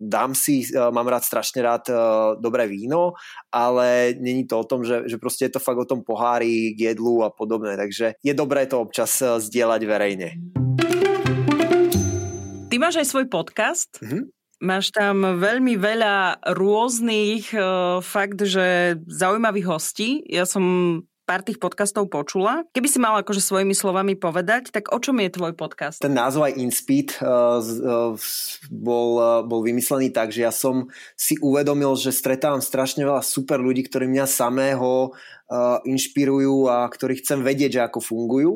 [0.00, 1.96] dám si, e, mám rád strašne rád uh,
[2.36, 3.16] dobré víno,
[3.48, 6.92] ale není to o tom, že, že proste je to fakt o tom pohári k
[6.92, 10.28] jedlu a podobné, takže je dobré to občas uh, zdieľať verejne.
[12.68, 13.96] Ty máš aj svoj podcast.
[14.04, 14.22] Mm-hmm.
[14.56, 17.52] Máš tam veľmi veľa rôznych
[18.00, 20.24] fakt, že zaujímavých hostí.
[20.24, 22.62] Ja som pár tých podcastov počula.
[22.70, 25.98] Keby si mal akože svojimi slovami povedať, tak o čom je tvoj podcast?
[25.98, 28.14] Ten názov aj InSpeed uh, uh,
[28.70, 30.86] bol, uh, bol vymyslený tak, že ja som
[31.18, 35.10] si uvedomil, že stretávam strašne veľa super ľudí, ktorí mňa samého
[35.50, 38.52] uh, inšpirujú a ktorí chcem vedieť, že ako fungujú,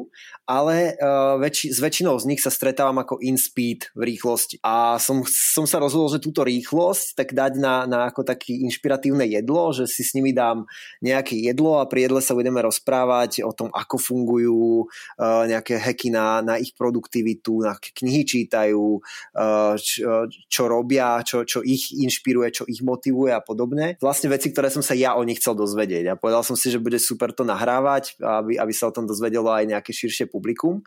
[0.46, 4.62] ale uh, väč- s väčšinou z nich sa stretávam ako in speed v rýchlosti.
[4.62, 9.26] A som, som sa rozhodol, že túto rýchlosť tak dať na, na ako také inšpiratívne
[9.26, 10.70] jedlo, že si s nimi dám
[11.02, 16.12] nejaké jedlo a pri jedle sa budeme rozprávať o tom, ako fungujú uh, nejaké hacky
[16.12, 22.48] na, na ich produktivitu, na knihy čítajú, uh, čo, čo robia, čo, čo ich inšpiruje,
[22.52, 23.96] čo ich motivuje a podobne.
[24.00, 26.04] Vlastne veci, ktoré som sa ja o nich chcel dozvedieť.
[26.12, 29.48] A povedal som si, že bude super to nahrávať, aby, aby sa o tom dozvedelo
[29.50, 30.84] aj nejaké širšie publikum.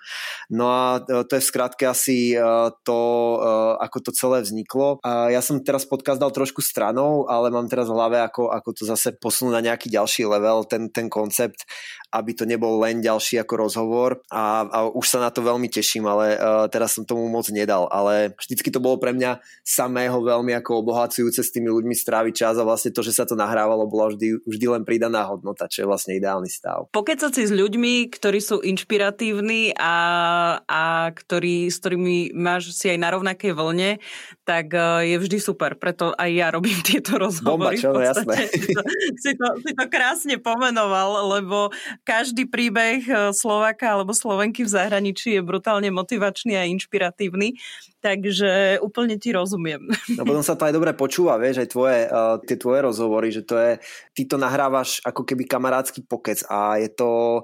[0.50, 2.40] No a e, to je v skratke asi e,
[2.84, 3.00] to,
[3.40, 3.48] e,
[3.82, 5.00] ako to celé vzniklo.
[5.04, 8.84] Ja som teraz podcast dal trošku stranou, ale mám teraz v hlave, ako, ako to
[8.88, 11.63] zase posunúť na nejaký ďalší level, ten, ten koncept,
[12.14, 16.06] aby to nebol len ďalší ako rozhovor a, a už sa na to veľmi teším,
[16.06, 20.54] ale uh, teraz som tomu moc nedal, ale vždycky to bolo pre mňa samého veľmi
[20.62, 24.14] ako obohacujúce s tými ľuďmi stráviť čas a vlastne to, že sa to nahrávalo, bola
[24.14, 26.86] vždy, vždy len pridaná hodnota, čo je vlastne ideálny stav.
[26.94, 29.96] Pokecať si s ľuďmi, ktorí sú inšpiratívni a,
[30.70, 33.98] a ktorí, s ktorými máš si aj na rovnakej vlne,
[34.46, 35.74] tak uh, je vždy super.
[35.80, 37.80] Preto aj ja robím tieto rozhovory.
[37.80, 38.46] Bomba, čo, no jasné.
[38.54, 38.82] Si to,
[39.18, 41.53] si, to, si to krásne pomenoval, lebo
[42.04, 47.58] každý príbeh uh, Slovaka alebo Slovenky v zahraničí je brutálne motivačný a inšpiratívny.
[48.04, 49.88] Takže úplne ti rozumiem.
[50.20, 53.48] No potom sa to aj dobre počúva, vieš, aj tvoje, uh, tie tvoje rozhovory, že
[53.48, 53.80] to je,
[54.12, 57.42] ty to nahrávaš ako keby kamarátsky pokec a je to,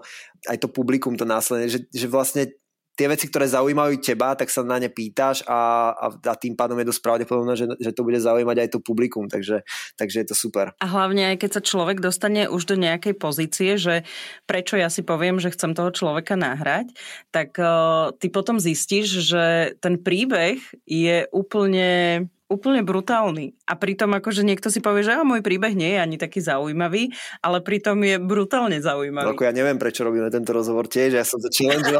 [0.51, 2.51] aj to publikum to následne, že, že vlastne
[2.99, 6.75] tie veci, ktoré zaujímajú teba, tak sa na ne pýtaš a, a, a tým pádom
[6.83, 9.63] je dosť pravdepodobné, že, že to bude zaujímať aj to publikum, takže,
[9.95, 10.75] takže je to super.
[10.83, 14.03] A hlavne aj keď sa človek dostane už do nejakej pozície, že
[14.43, 16.91] prečo ja si poviem, že chcem toho človeka nahrať,
[17.31, 19.45] tak uh, ty potom zistíš, že
[19.79, 23.53] ten príbeh je úplne úplne brutálny.
[23.69, 27.13] A pritom akože niekto si povie, že oh, môj príbeh nie je ani taký zaujímavý,
[27.45, 29.37] ale pritom je brutálne zaujímavý.
[29.37, 31.93] Ako ja neviem, prečo robíme tento rozhovor tiež, ja som to challenge.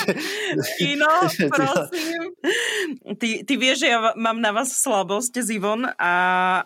[0.80, 1.12] Kino,
[1.52, 2.22] prosím.
[3.20, 6.14] Ty, ty vieš, že ja mám na vás slabosť z Ivon a,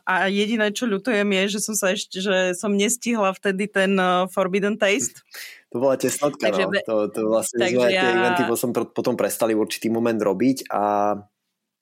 [0.06, 4.30] a jediné, čo ľutujem je, že som sa ešte, že som nestihla vtedy ten uh,
[4.30, 5.26] Forbidden Taste.
[5.70, 6.82] To bola tesnotka, takže, no.
[6.82, 8.02] To, to vlastne takže sme ja...
[8.02, 10.82] tie eventy potom, potom prestali v určitý moment robiť a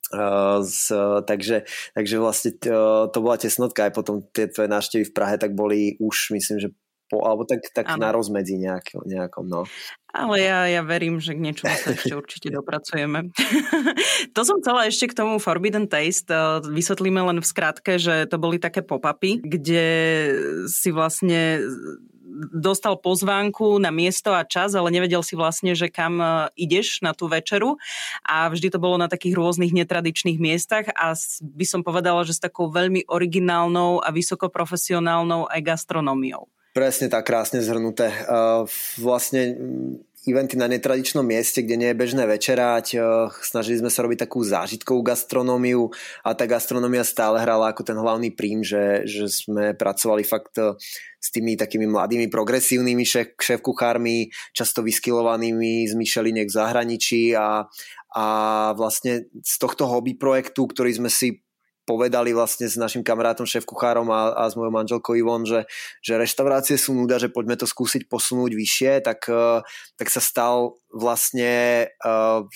[0.08, 0.96] Uh, z,
[1.28, 5.52] takže, takže vlastne to, to bola tesnotka aj potom tie tvoje návštevy v Prahe tak
[5.52, 6.68] boli už myslím, že
[7.08, 9.64] po, alebo tak, tak na rozmedzi nejak, nejakom, no.
[10.12, 13.32] Ale ja, ja verím, že k niečomu sa ešte určite dopracujeme.
[14.36, 16.32] to som chcela ešte k tomu Forbidden Taste.
[16.64, 19.86] Vysvetlíme len v skratke, že to boli také pop-upy, kde
[20.68, 21.60] si vlastne
[22.54, 27.10] dostal pozvánku na miesto a čas, ale nevedel si vlastne, že kam e, ideš na
[27.12, 27.76] tú večeru
[28.22, 32.44] a vždy to bolo na takých rôznych netradičných miestach a by som povedala, že s
[32.44, 36.46] takou veľmi originálnou a vysokoprofesionálnou aj gastronómiou.
[36.76, 38.14] Presne tak, krásne zhrnuté.
[39.02, 39.58] Vlastne
[40.30, 42.86] eventy na netradičnom mieste, kde nie je bežné večerať.
[42.94, 43.02] Eh,
[43.42, 45.88] snažili sme sa robiť takú zážitkovú gastronómiu
[46.22, 50.76] a tá gastronómia stále hrala ako ten hlavný prím, že, že sme pracovali fakt eh,
[51.18, 57.66] s tými takými mladými progresívnymi šéf, šéf-kuchármi, často vyskilovanými z Myšeliniek v zahraničí a,
[58.14, 58.24] a
[58.78, 61.42] vlastne z tohto hobby projektu, ktorý sme si
[61.88, 65.64] povedali vlastne s našim kamarátom, šéf-kuchárom a, a s mojou manželkou Ivon, že,
[66.04, 69.64] že reštaurácie sú nuda, že poďme to skúsiť posunúť vyššie, tak, eh,
[69.96, 72.48] tak sa stal vlastne uh,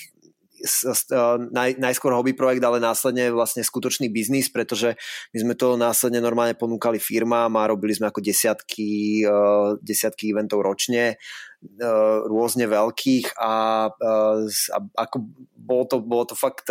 [1.51, 4.95] naj, najskôr hobby projekt, ale následne vlastne skutočný biznis, pretože
[5.35, 10.63] my sme to následne normálne ponúkali firmám a robili sme ako desiatky, uh, desiatky eventov
[10.63, 13.53] ročne uh, rôzne veľkých a,
[13.91, 15.15] a ako
[15.63, 16.67] bolo to, bolo to fakt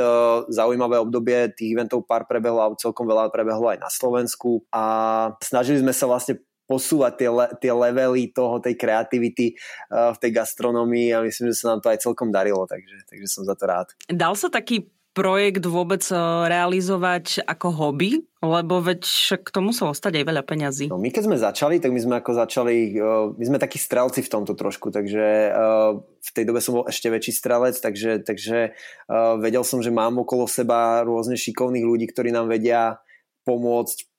[0.53, 4.85] zaujímavé obdobie, tých eventov pár prebehlo a celkom veľa prebehlo aj na Slovensku a
[5.41, 9.55] snažili sme sa vlastne posúvať tie, le, tie levely toho, tej kreativity
[9.91, 13.27] uh, v tej gastronomii a myslím, že sa nám to aj celkom darilo, takže, takže
[13.29, 13.91] som za to rád.
[14.07, 16.01] Dal sa taký projekt vôbec
[16.49, 18.25] realizovať ako hobby?
[18.43, 20.91] Lebo veď však to muselo stať aj veľa peňazí.
[20.91, 22.97] No, my keď sme začali, tak my sme ako začali,
[23.39, 25.55] my sme takí strelci v tomto trošku, takže
[26.17, 28.75] v tej dobe som bol ešte väčší strelec, takže, takže
[29.39, 32.99] vedel som, že mám okolo seba rôzne šikovných ľudí, ktorí nám vedia
[33.47, 34.11] pomôcť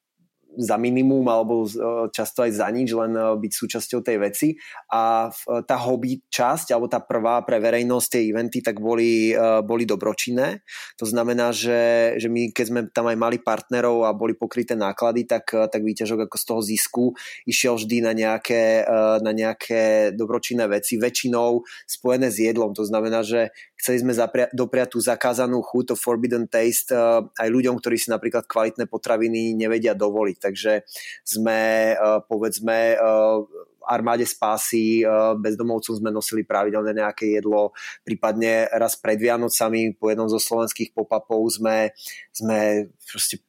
[0.57, 1.69] za minimum alebo e,
[2.13, 4.47] často aj za nič, len e, byť súčasťou tej veci.
[4.93, 9.33] A e, tá hobby časť, alebo tá prvá pre verejnosť, tie eventy, tak boli,
[9.65, 10.61] boli dobročinné.
[10.99, 15.25] To znamená, že, že my keď sme tam aj mali partnerov a boli pokryté náklady,
[15.25, 17.05] tak, tak výťažok ako z toho zisku
[17.49, 18.85] išiel vždy na nejaké,
[19.21, 22.75] na nejaké dobročinné veci, väčšinou spojené s jedlom.
[22.77, 27.79] To znamená, že chceli sme zapria- dopriať tú zakázanú chuť, to forbidden taste aj ľuďom,
[27.79, 30.83] ktorí si napríklad kvalitné potraviny nevedia dovoliť takže
[31.23, 33.39] sme eh, povedzme eh,
[33.87, 35.07] armáde spásy, eh,
[35.39, 37.71] bezdomovcom sme nosili pravidelne nejaké jedlo,
[38.03, 41.95] prípadne raz pred Vianocami po jednom zo slovenských pop-upov sme,
[42.35, 43.39] sme proste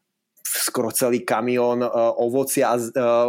[0.54, 1.88] skoro celý kamión e,
[2.22, 2.80] ovocia e,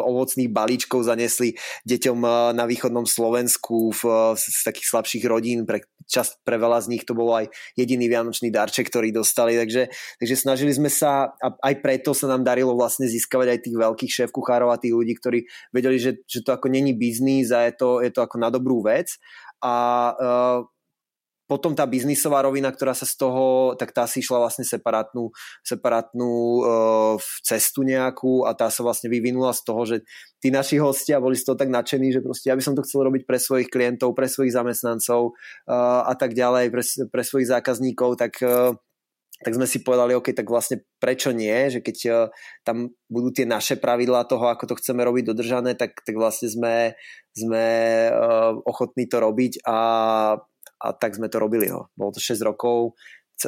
[0.05, 1.57] ovocných balíčkov zanesli
[1.89, 4.01] deťom e, na východnom Slovensku v,
[4.37, 5.65] z takých slabších rodín.
[5.65, 9.57] Pre, čas pre veľa z nich to bolo aj jediný vianočný darček, ktorý dostali.
[9.57, 9.89] Takže,
[10.21, 14.11] takže snažili sme sa a aj preto sa nám darilo vlastne získavať aj tých veľkých
[14.11, 17.73] šéf kuchárov a tých ľudí, ktorí vedeli, že, že to ako není biznis a je
[17.73, 19.17] to, je to ako na dobrú vec.
[19.65, 19.73] A
[20.13, 20.74] uh,
[21.45, 25.29] potom tá biznisová rovina, ktorá sa z toho, tak tá si išla vlastne separátnu,
[25.61, 26.31] separátnu
[26.65, 29.97] uh, cestu nejakú a tá sa vlastne vyvinula z toho, že
[30.41, 33.05] tí naši hostia boli z toho tak nadšení, že proste ja by som to chcel
[33.05, 35.37] robiť pre svojich klientov, pre svojich zamestnancov
[35.69, 38.73] uh, a tak ďalej, pre, pre svojich zákazníkov, tak uh,
[39.35, 42.15] tak sme si povedali, OK, tak vlastne prečo nie, že keď uh,
[42.63, 46.95] tam budú tie naše pravidlá toho, ako to chceme robiť dodržané, tak, tak vlastne sme,
[47.35, 47.65] sme
[48.15, 49.77] uh, ochotní to robiť a
[50.81, 51.71] a tak sme to robili.
[51.71, 51.91] No.
[51.95, 52.95] Bolo to 6 rokov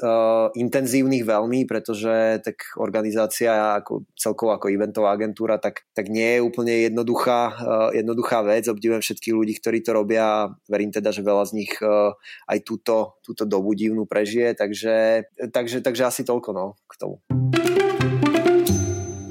[0.04, 6.44] uh, intenzívnych veľmi, pretože tak organizácia ako, celkovo ako eventová agentúra tak, tak nie je
[6.44, 8.68] úplne jednoduchá, uh, jednoduchá vec.
[8.68, 12.12] Obdivujem všetkých ľudí, ktorí to robia a verím teda, že veľa z nich uh,
[12.52, 17.16] aj túto, túto dobu divnú prežije, takže, takže, takže asi toľko no, k tomu.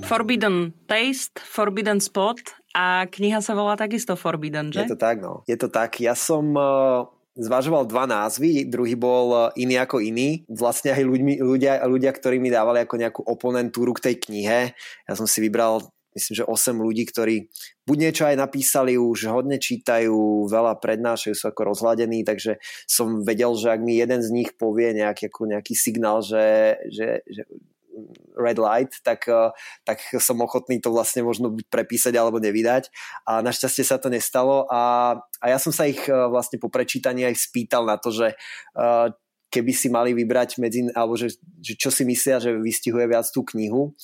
[0.07, 2.39] Forbidden Taste, Forbidden Spot
[2.79, 4.87] a kniha sa volá takisto Forbidden, že?
[4.87, 5.43] Je to tak, no.
[5.51, 5.99] Je to tak.
[5.99, 10.43] Ja som uh, zvažoval dva názvy, druhý bol iný ako iný.
[10.49, 14.61] Vlastne aj ľuďmi, ľudia, ľudia, ktorí mi dávali ako nejakú oponentúru k tej knihe.
[15.05, 15.85] Ja som si vybral
[16.17, 17.53] myslím, že 8 ľudí, ktorí
[17.85, 22.57] buď niečo aj napísali, už hodne čítajú, veľa prednášajú, sú ako rozhľadení, takže
[22.89, 27.45] som vedel, že ak mi jeden z nich povie nejaký, nejaký signál, že, že, že
[28.37, 29.51] red light, tak, eh,
[29.85, 32.93] tak som ochotný to vlastne možno prepísať alebo nevydať.
[33.25, 37.25] A našťastie sa to nestalo a, a ja som sa ich eh, vlastne po prečítaní
[37.25, 39.07] aj spýtal na to, že eh,
[39.51, 43.47] keby si mali vybrať medzi, alebo že, že čo si myslia, že vystihuje viac tú
[43.55, 43.95] knihu.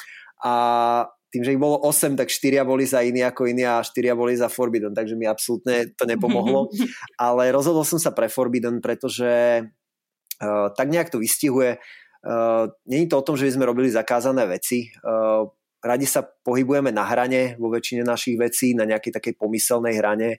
[0.43, 4.13] A tým, že ich bolo 8, tak 4 boli za iný ako iný a 4
[4.13, 6.69] boli za Forbidden, takže mi absolútne to nepomohlo.
[7.17, 11.81] Ale rozhodol som sa pre Forbidden, pretože uh, tak nejak to vystihuje.
[12.23, 14.91] Uh, Není to o tom, že by sme robili zakázané veci.
[15.03, 15.51] Uh,
[15.83, 20.39] radi sa pohybujeme na hrane vo väčšine našich vecí, na nejakej takej pomyselnej hrane,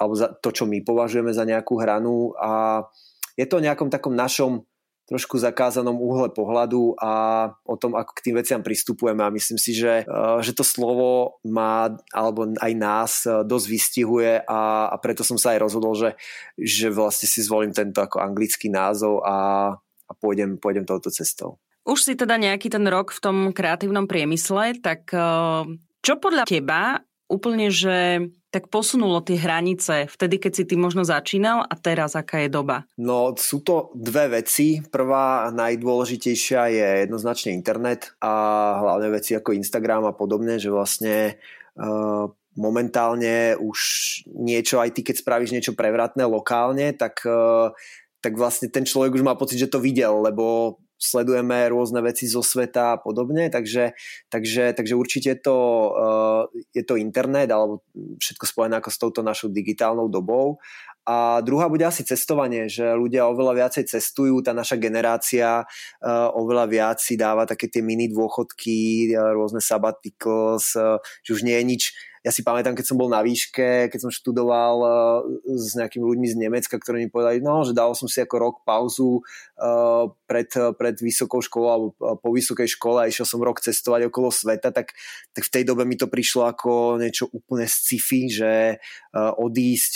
[0.00, 2.82] alebo za to, čo my považujeme za nejakú hranu a
[3.36, 4.64] je to o nejakom takom našom
[5.04, 7.12] trošku zakázanom úhle pohľadu a
[7.68, 11.38] o tom, ako k tým veciam pristupujeme a myslím si, že, eh, že to slovo
[11.44, 16.16] má, alebo aj nás eh, dosť vystihuje a, a preto som sa aj rozhodol, že,
[16.56, 19.76] že vlastne si zvolím tento ako anglický názov a,
[20.14, 21.58] a pôjdem, pôjdem touto cestou.
[21.82, 25.62] Už si teda nejaký ten rok v tom kreatívnom priemysle, tak eh,
[26.00, 31.66] čo podľa teba úplne, že tak posunulo tie hranice vtedy, keď si ty možno začínal
[31.66, 32.86] a teraz aká je doba?
[32.94, 34.78] No sú to dve veci.
[34.78, 38.30] Prvá najdôležitejšia je jednoznačne internet a
[38.78, 41.42] hlavne veci ako Instagram a podobne, že vlastne
[41.74, 43.78] uh, momentálne už
[44.30, 47.74] niečo, aj ty keď spravíš niečo prevratné lokálne, tak, uh,
[48.24, 52.40] tak vlastne ten človek už má pocit, že to videl, lebo sledujeme rôzne veci zo
[52.40, 53.92] sveta a podobne, takže,
[54.32, 55.56] takže, takže určite to,
[55.92, 57.84] uh, je to internet alebo
[58.16, 60.56] všetko spojené ako s touto našou digitálnou dobou.
[61.04, 66.64] A druhá bude asi cestovanie, že ľudia oveľa viacej cestujú, tá naša generácia uh, oveľa
[66.64, 71.64] viac si dáva také tie mini dôchodky, uh, rôzne sabbaticals, uh, že už nie je
[71.68, 71.82] nič
[72.24, 74.92] ja si pamätám, keď som bol na výške, keď som študoval uh,
[75.44, 78.56] s nejakými ľuďmi z Nemecka, ktorí mi povedali, no, že dal som si ako rok
[78.64, 80.48] pauzu uh, pred,
[80.80, 84.72] pred vysokou školou alebo uh, po vysokej škole a išiel som rok cestovať okolo sveta,
[84.72, 84.96] tak,
[85.36, 88.52] tak v tej dobe mi to prišlo ako niečo úplne sci-fi, že
[89.14, 89.92] odísť,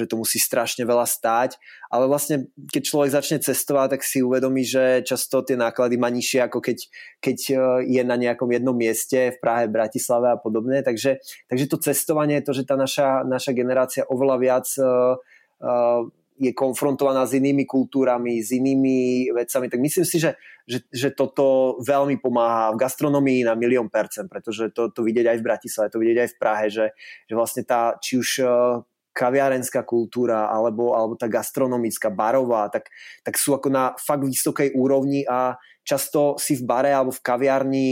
[0.00, 1.60] že to musí strašne veľa stáť,
[1.92, 6.48] ale vlastne keď človek začne cestovať, tak si uvedomí, že často tie náklady má nižšie
[6.48, 6.78] ako keď,
[7.20, 7.38] keď
[7.84, 11.20] je na nejakom jednom mieste v Prahe, Bratislave a podobne, takže,
[11.52, 15.20] takže to cestovanie, to, že tá naša, naša generácia oveľa viac uh,
[15.60, 16.08] uh,
[16.40, 20.34] je konfrontovaná s inými kultúrami, s inými vecami, tak myslím si, že,
[20.64, 25.38] že, že toto veľmi pomáha v gastronomii na milión percent, pretože to, to vidieť aj
[25.38, 26.86] v Bratislave, to vidieť aj v Prahe, že,
[27.28, 28.28] že vlastne tá, či už
[29.12, 32.88] kaviarenská kultúra alebo, alebo tá gastronomická, barová, tak,
[33.22, 37.90] tak sú ako na fakt vysokej úrovni a často si v bare alebo v kaviarni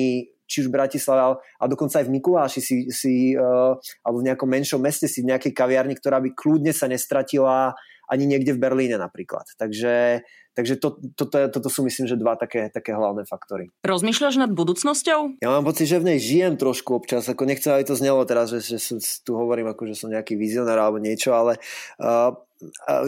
[0.50, 4.50] či už v Bratislave, a dokonca aj v Mikuláši si, si uh, alebo v nejakom
[4.50, 7.70] menšom meste si v nejakej kaviarni, ktorá by kľudne sa nestratila
[8.10, 9.46] ani niekde v Berlíne napríklad.
[9.54, 13.70] Takže, takže to, to, to, toto sú myslím, že dva také, také hlavné faktory.
[13.86, 15.42] Rozmýšľaš nad budúcnosťou?
[15.42, 17.30] Ja mám pocit, že v nej žijem trošku občas.
[17.30, 20.34] Ako nechcem, aby to znelo teraz, že, že, že tu hovorím ako, že som nejaký
[20.34, 21.58] vizionár alebo niečo, ale
[22.02, 22.34] uh,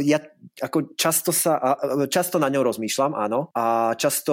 [0.01, 0.19] ja
[0.65, 1.61] ako často sa,
[2.09, 4.33] často na ňou rozmýšľam, áno, a často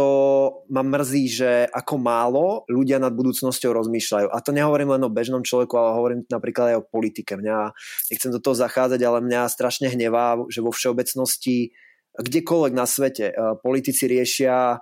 [0.72, 4.28] ma mrzí, že ako málo ľudia nad budúcnosťou rozmýšľajú.
[4.32, 7.36] A to nehovorím len o bežnom človeku, ale hovorím napríklad aj o politike.
[7.36, 7.76] Mňa,
[8.12, 11.76] nechcem do toho zachádzať, ale mňa strašne hnevá, že vo všeobecnosti
[12.20, 13.32] kdekoľvek na svete
[13.64, 14.80] politici riešia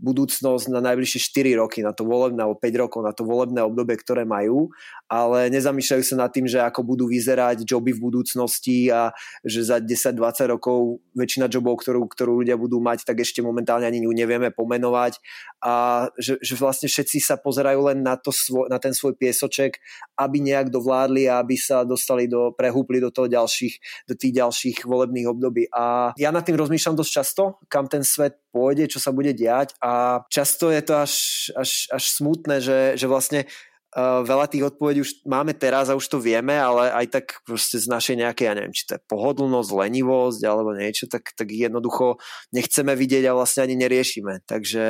[0.00, 4.00] budúcnosť na najbližšie 4 roky, na to volebné, alebo 5 rokov, na to volebné obdobie,
[4.00, 4.72] ktoré majú,
[5.12, 9.12] ale nezamýšľajú sa nad tým, že ako budú vyzerať joby v budúcnosti a
[9.44, 14.08] že za 10-20 rokov väčšina jobov, ktorú, ktorú ľudia budú mať, tak ešte momentálne ani
[14.08, 15.20] ju nevieme pomenovať
[15.60, 19.76] a že, že vlastne všetci sa pozerajú len na, to svoj, na ten svoj piesoček,
[20.16, 24.88] aby nejak dovládli a aby sa dostali do, prehúpli do toho ďalších, do tých ďalších
[24.88, 25.68] volebných období.
[25.68, 29.72] A ja nad tým rozmýšľam dosť často, kam ten svet pôjde, čo sa bude diať
[29.80, 31.14] a často je to až,
[31.54, 33.46] až, až smutné, že, že vlastne
[33.90, 37.74] Uh, veľa tých odpovedí už máme teraz a už to vieme, ale aj tak proste
[37.74, 42.14] z našej nejakej, ja neviem, či to je pohodlnosť, lenivosť alebo niečo, tak, tak jednoducho
[42.54, 44.46] nechceme vidieť a vlastne ani neriešime.
[44.46, 44.86] Takže,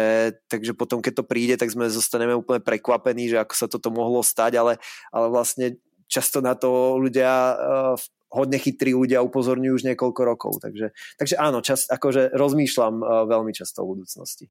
[0.53, 4.21] takže potom, keď to príde, tak sme zostaneme úplne prekvapení, že ako sa toto mohlo
[4.21, 4.77] stať, ale,
[5.17, 7.97] ale vlastne často na to ľudia uh,
[8.31, 10.53] hodne chytrí ľudia upozorňujú už niekoľko rokov.
[10.63, 14.51] Takže, takže áno, čas, akože rozmýšľam uh, veľmi často o budúcnosti.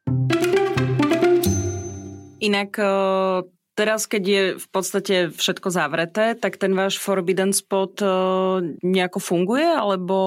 [2.39, 8.59] Inak uh teraz, keď je v podstate všetko zavreté, tak ten váš Forbidden Spot uh,
[8.83, 9.63] nejako funguje?
[9.63, 10.19] Alebo,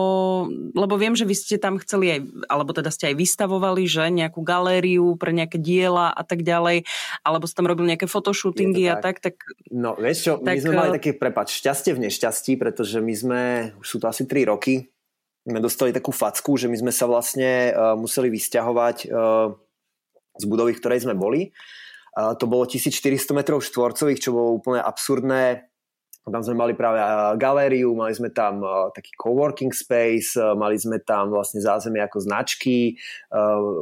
[0.72, 4.40] lebo viem, že vy ste tam chceli aj, alebo teda ste aj vystavovali, že nejakú
[4.40, 6.88] galériu pre nejaké diela a tak ďalej,
[7.20, 9.36] alebo ste tam robili nejaké fotoshootingy a tak, tak...
[9.68, 13.12] No, vieš čo, tak, my sme mali e, také, prepač, šťastie v nešťastí, pretože my
[13.12, 13.42] sme,
[13.76, 14.88] už sú to asi 3 roky,
[15.44, 19.50] sme dostali takú facku, že my sme sa vlastne uh, museli vysťahovať uh,
[20.38, 21.50] z budovy, v ktorej sme boli.
[22.16, 25.68] To bolo 1400 m štvorcových, čo bolo úplne absurdné.
[26.22, 27.02] Tam sme mali práve
[27.34, 28.62] galériu, mali sme tam
[28.94, 32.94] taký coworking space, mali sme tam vlastne zázemie ako značky,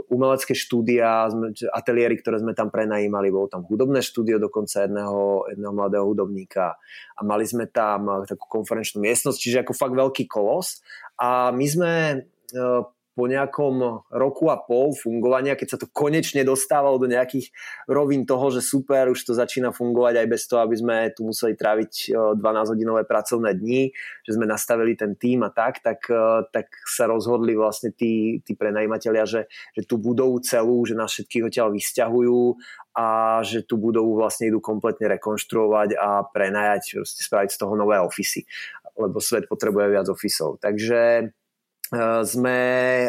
[0.09, 1.29] umelecké štúdia,
[1.69, 6.81] ateliéry, ktoré sme tam prenajímali, bolo tam hudobné štúdio dokonca jedného, jedného mladého hudobníka
[7.13, 10.81] a mali sme tam takú konferenčnú miestnosť, čiže ako fakt veľký kolos
[11.21, 11.93] a my sme
[13.15, 17.51] po nejakom roku a pol fungovania, keď sa to konečne dostávalo do nejakých
[17.91, 21.59] rovín toho, že super, už to začína fungovať aj bez toho, aby sme tu museli
[21.59, 23.91] tráviť 12-hodinové e, pracovné dni,
[24.23, 28.55] že sme nastavili ten tým a tak, tak, e, tak sa rozhodli vlastne tí, tí
[28.55, 32.41] prenajímatelia, že, že tú budovu celú, že nás všetkých odtiaľ vysťahujú
[32.95, 38.47] a že tú budovu vlastne idú kompletne rekonštruovať a prenajať, spraviť z toho nové ofisy
[39.01, 40.61] lebo svet potrebuje viac ofisov.
[40.61, 41.33] Takže
[42.23, 42.61] sme,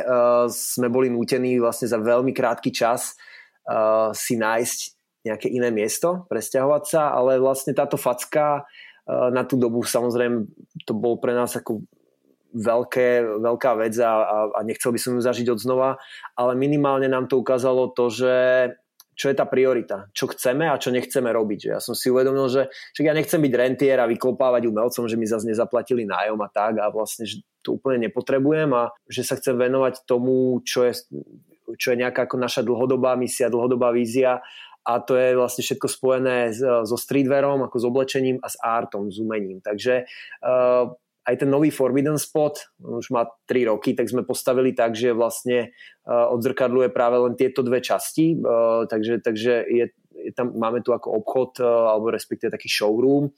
[0.01, 3.13] uh, sme boli nútení vlastne za veľmi krátky čas
[3.69, 4.79] uh, si nájsť
[5.21, 8.65] nejaké iné miesto, presťahovať sa, ale vlastne táto facka
[9.05, 10.49] na tú dobu samozrejme
[10.85, 11.85] to bol pre nás ako
[12.51, 14.11] veľké, veľká vec a,
[14.51, 15.89] a nechcel by som ju zažiť od znova,
[16.35, 18.35] ale minimálne nám to ukázalo to, že
[19.21, 21.77] čo je tá priorita, čo chceme a čo nechceme robiť.
[21.77, 25.29] Ja som si uvedomil, že, že ja nechcem byť rentier a vyklopávať umelcom, že mi
[25.29, 29.53] zase nezaplatili nájom a tak a vlastne že to úplne nepotrebujem a že sa chcem
[29.53, 30.97] venovať tomu, čo je,
[31.77, 34.41] čo je nejaká ako naša dlhodobá misia, dlhodobá vízia
[34.81, 39.21] a to je vlastne všetko spojené so streetwearom, ako s oblečením a s artom, s
[39.21, 39.61] umením.
[39.61, 40.09] Takže
[40.41, 40.89] uh,
[41.21, 45.69] aj ten nový Forbidden Spot, už má 3 roky, tak sme postavili tak, že vlastne
[46.09, 49.85] uh, odzrkadluje práve len tieto dve časti, uh, takže, takže je,
[50.17, 53.29] je tam, máme tu ako obchod, uh, alebo respektíve taký showroom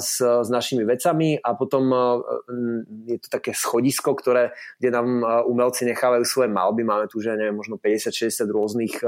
[0.00, 1.84] s, s našimi vecami a potom
[3.04, 7.36] je to také schodisko, ktoré, kde nám uh, umelci nechávajú svoje malby, máme tu, že
[7.36, 9.04] neviem, možno 50-60 rôznych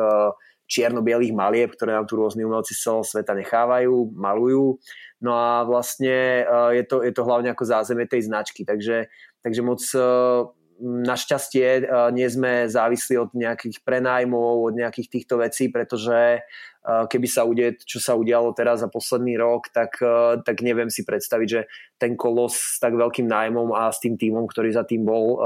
[0.64, 4.80] čierno-bielých malieb, ktoré nám tu rôzni umelci z celého sveta nechávajú, malujú.
[5.24, 9.08] No a vlastne eh, je to, je to hlavne ako zázemie tej značky, takže,
[9.40, 10.02] takže moc eh,
[10.84, 16.44] našťastie eh, nie sme závislí od nejakých prenájmov, od nejakých týchto vecí, pretože
[16.84, 20.04] keby sa udie, čo sa udialo teraz za posledný rok, tak,
[20.44, 21.64] tak neviem si predstaviť, že
[21.96, 25.40] ten kolos s tak veľkým nájmom a s tým týmom, ktorý za tým bol,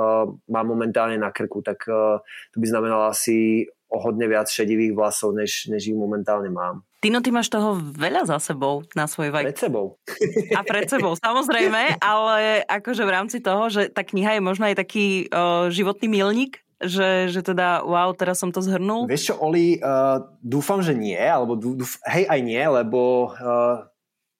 [0.50, 1.86] má momentálne na krku, tak
[2.26, 6.84] to by znamenalo asi o hodne viac šedivých vlasov, než, než ich momentálne mám.
[6.98, 9.54] Tino, ty máš toho veľa za sebou na svoj vajk.
[9.54, 9.86] Pred sebou.
[10.58, 14.76] A pred sebou, samozrejme, ale akože v rámci toho, že tá kniha je možno aj
[14.82, 19.06] taký uh, životný milník, že, že teda wow, teraz som to zhrnul?
[19.06, 23.86] Vieš čo, Oli, uh, dúfam, že nie, alebo dúf, hej aj nie, lebo uh,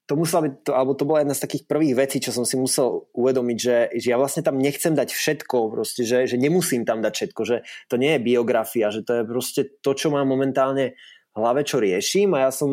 [0.09, 2.57] to musela byť, to, alebo to bola jedna z takých prvých vecí, čo som si
[2.57, 7.05] musel uvedomiť, že, že ja vlastne tam nechcem dať všetko, proste, že, že nemusím tam
[7.05, 7.57] dať všetko, že
[7.93, 10.97] to nie je biografia, že to je proste to, čo mám momentálne
[11.39, 12.71] hlave, čo riešim a ja som,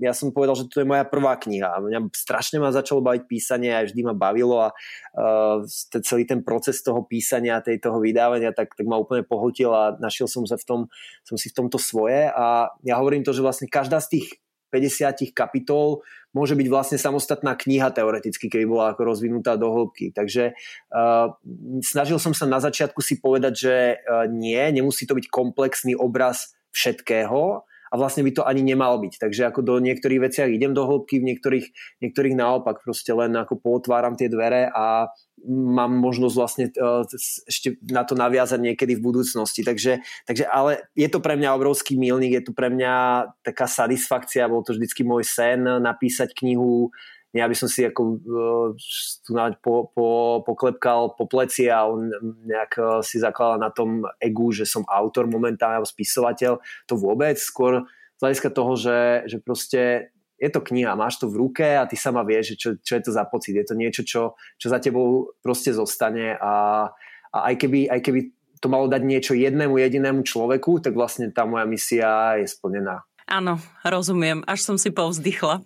[0.00, 1.76] ja som povedal, že to je moja prvá kniha.
[1.76, 5.60] A mňa strašne ma začalo baviť písanie a vždy ma bavilo a uh,
[6.00, 10.30] celý ten proces toho písania, tej, toho vydávania, tak, tak ma úplne pohltil a našiel
[10.30, 10.80] som sa v tom,
[11.26, 14.26] som si v tomto svoje a ja hovorím to, že vlastne každá z tých
[14.72, 16.04] 50 kapitol
[16.36, 20.12] môže byť vlastne samostatná kniha teoreticky, keby bola ako rozvinutá do hĺbky.
[20.12, 20.52] Takže
[20.92, 21.32] uh,
[21.80, 26.52] snažil som sa na začiatku si povedať, že uh, nie, nemusí to byť komplexný obraz
[26.72, 29.16] všetkého, a vlastne by to ani nemal byť.
[29.16, 31.66] Takže ako do niektorých veciach idem do hĺbky, v niektorých,
[32.04, 35.08] niektorých naopak proste len ako potváram tie dvere a
[35.46, 37.06] mám možnosť vlastne uh,
[37.46, 39.62] ešte na to naviazať niekedy v budúcnosti.
[39.62, 44.50] Takže, takže ale je to pre mňa obrovský milník, je to pre mňa taká satisfakcia,
[44.50, 46.90] bol to vždycky môj sen napísať knihu
[47.28, 52.08] nie aby som si ako uh, po, po, poklepkal po pleci a on
[52.48, 56.56] nejak uh, si zakladal na tom egu, že som autor momentálne alebo spisovateľ.
[56.88, 57.84] To vôbec, skôr
[58.16, 61.98] z hľadiska toho, že, že proste je to kniha, máš to v ruke a ty
[61.98, 63.58] sama vieš, čo, čo je to za pocit.
[63.58, 66.86] Je to niečo, čo, čo za tebou proste zostane a,
[67.34, 68.20] a aj, keby, aj keby
[68.62, 73.02] to malo dať niečo jednému jedinému človeku, tak vlastne tá moja misia je splnená.
[73.28, 74.40] Áno, rozumiem.
[74.48, 75.60] Až som si povzdychla.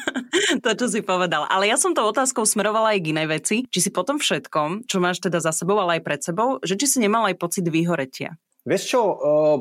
[0.64, 1.44] to, čo si povedal.
[1.52, 3.56] Ale ja som to otázkou smerovala aj k inej veci.
[3.68, 6.88] Či si potom všetkom, čo máš teda za sebou, ale aj pred sebou, že či
[6.88, 8.40] si nemal aj pocit vyhoretia?
[8.64, 9.56] Vieš čo, uh,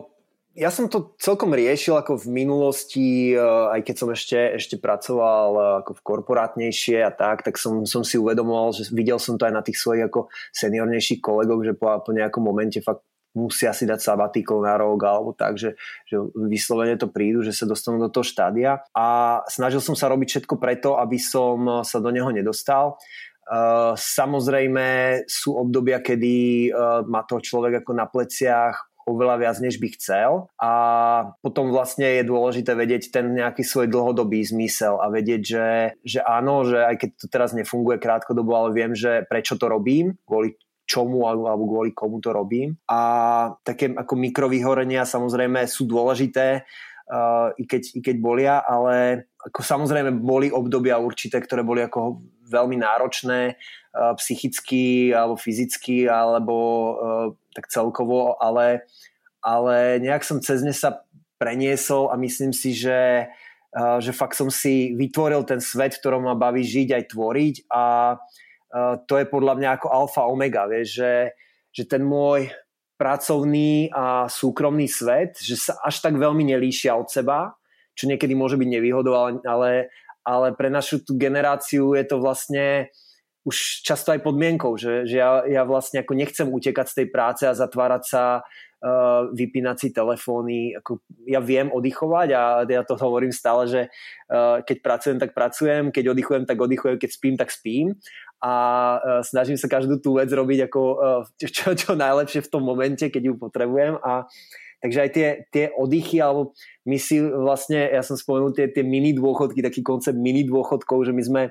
[0.53, 5.97] ja som to celkom riešil ako v minulosti, aj keď som ešte, ešte pracoval ako
[5.97, 9.65] v korporátnejšie a tak, tak som, som si uvedomoval, že videl som to aj na
[9.65, 13.01] tých svojich ako seniornejších kolegov, že po, po nejakom momente fakt
[13.33, 15.73] musia si dať sabatikov na rok alebo tak, že,
[16.05, 20.37] že vyslovene to prídu, že sa dostanú do toho štádia a snažil som sa robiť
[20.37, 23.01] všetko preto, aby som sa do neho nedostal.
[23.43, 29.79] Uh, samozrejme sú obdobia, kedy uh, má to človek ako na pleciach oveľa viac, než
[29.79, 30.71] by chcel a
[31.43, 35.67] potom vlastne je dôležité vedieť ten nejaký svoj dlhodobý zmysel a vedieť, že,
[36.03, 40.15] že áno, že aj keď to teraz nefunguje krátkodobo, ale viem, že prečo to robím,
[40.23, 42.75] kvôli čomu alebo kvôli komu to robím.
[42.91, 42.99] A
[43.63, 46.67] také ako mikrovyhorenia samozrejme sú dôležité,
[47.09, 52.23] uh, i, keď, i keď bolia, ale ako samozrejme boli obdobia určité, ktoré boli ako
[52.47, 58.85] veľmi náročné uh, psychicky alebo fyzicky alebo uh, tak celkovo, ale,
[59.39, 61.05] ale nejak som cez ne sa
[61.37, 63.29] preniesol a myslím si, že,
[63.77, 67.55] uh, že fakt som si vytvoril ten svet, v ktorom ma baví žiť aj tvoriť
[67.69, 67.83] a
[68.17, 71.13] uh, to je podľa mňa ako alfa omega, vieš, že,
[71.69, 72.49] že ten môj
[72.97, 77.57] pracovný a súkromný svet, že sa až tak veľmi nelíšia od seba,
[77.97, 79.91] čo niekedy môže byť nevýhodou, ale,
[80.23, 82.89] ale, pre našu tú generáciu je to vlastne
[83.43, 87.43] už často aj podmienkou, že, že ja, ja vlastne ako nechcem utekať z tej práce
[87.43, 88.23] a zatvárať sa,
[88.83, 90.79] uh, vypínať si telefóny.
[90.79, 95.91] Ako ja viem oddychovať a ja to hovorím stále, že uh, keď pracujem, tak pracujem,
[95.91, 97.95] keď oddychujem, tak oddychujem, keď spím, tak spím
[98.43, 98.53] a
[98.99, 103.07] uh, snažím sa každú tú vec robiť ako uh, čo, čo najlepšie v tom momente,
[103.07, 104.27] keď ju potrebujem a
[104.83, 106.51] Takže aj tie, tie oddychy, alebo
[106.83, 111.15] my si vlastne, ja som spomenul tie, tie mini dôchodky, taký koncept mini dôchodkov, že
[111.15, 111.41] my sme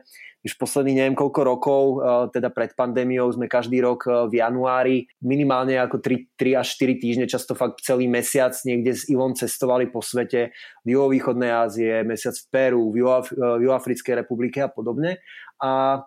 [0.42, 5.08] už posledných neviem koľko rokov, uh, teda pred pandémiou, sme každý rok uh, v januári
[5.24, 9.88] minimálne ako 3, 3 až 4 týždne, často fakt celý mesiac niekde s Ivon cestovali
[9.88, 10.52] po svete,
[10.84, 15.22] v juhovýchodnej Ázie, mesiac v Peru, v, Juhoaf- v Juhoafrickej republike a podobne.
[15.62, 16.02] A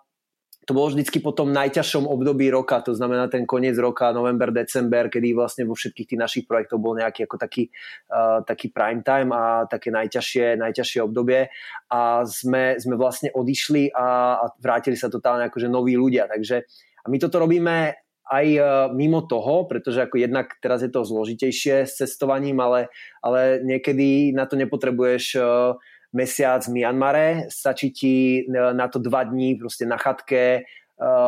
[0.66, 5.13] to bolo vždycky po tom najťažšom období roka, to znamená ten koniec roka, november, december,
[5.13, 7.70] kedy vlastne vo všetkých tých našich projektoch bol nejaký ako taký,
[8.09, 11.53] uh, taký prime time a také najťažšie, najťažšie obdobie.
[11.93, 16.66] A sme, sme vlastne odišli a, a vrátili sa totálne akože noví ľudia, takže
[17.05, 17.93] a my toto robíme
[18.26, 22.89] aj uh, mimo toho, pretože ako jednak teraz je to zložitejšie s cestovaním, ale,
[23.22, 25.78] ale niekedy na to nepotrebuješ uh,
[26.16, 30.61] mesiac v Myanmare, stačí ti e, na to dva dní proste na chatke e,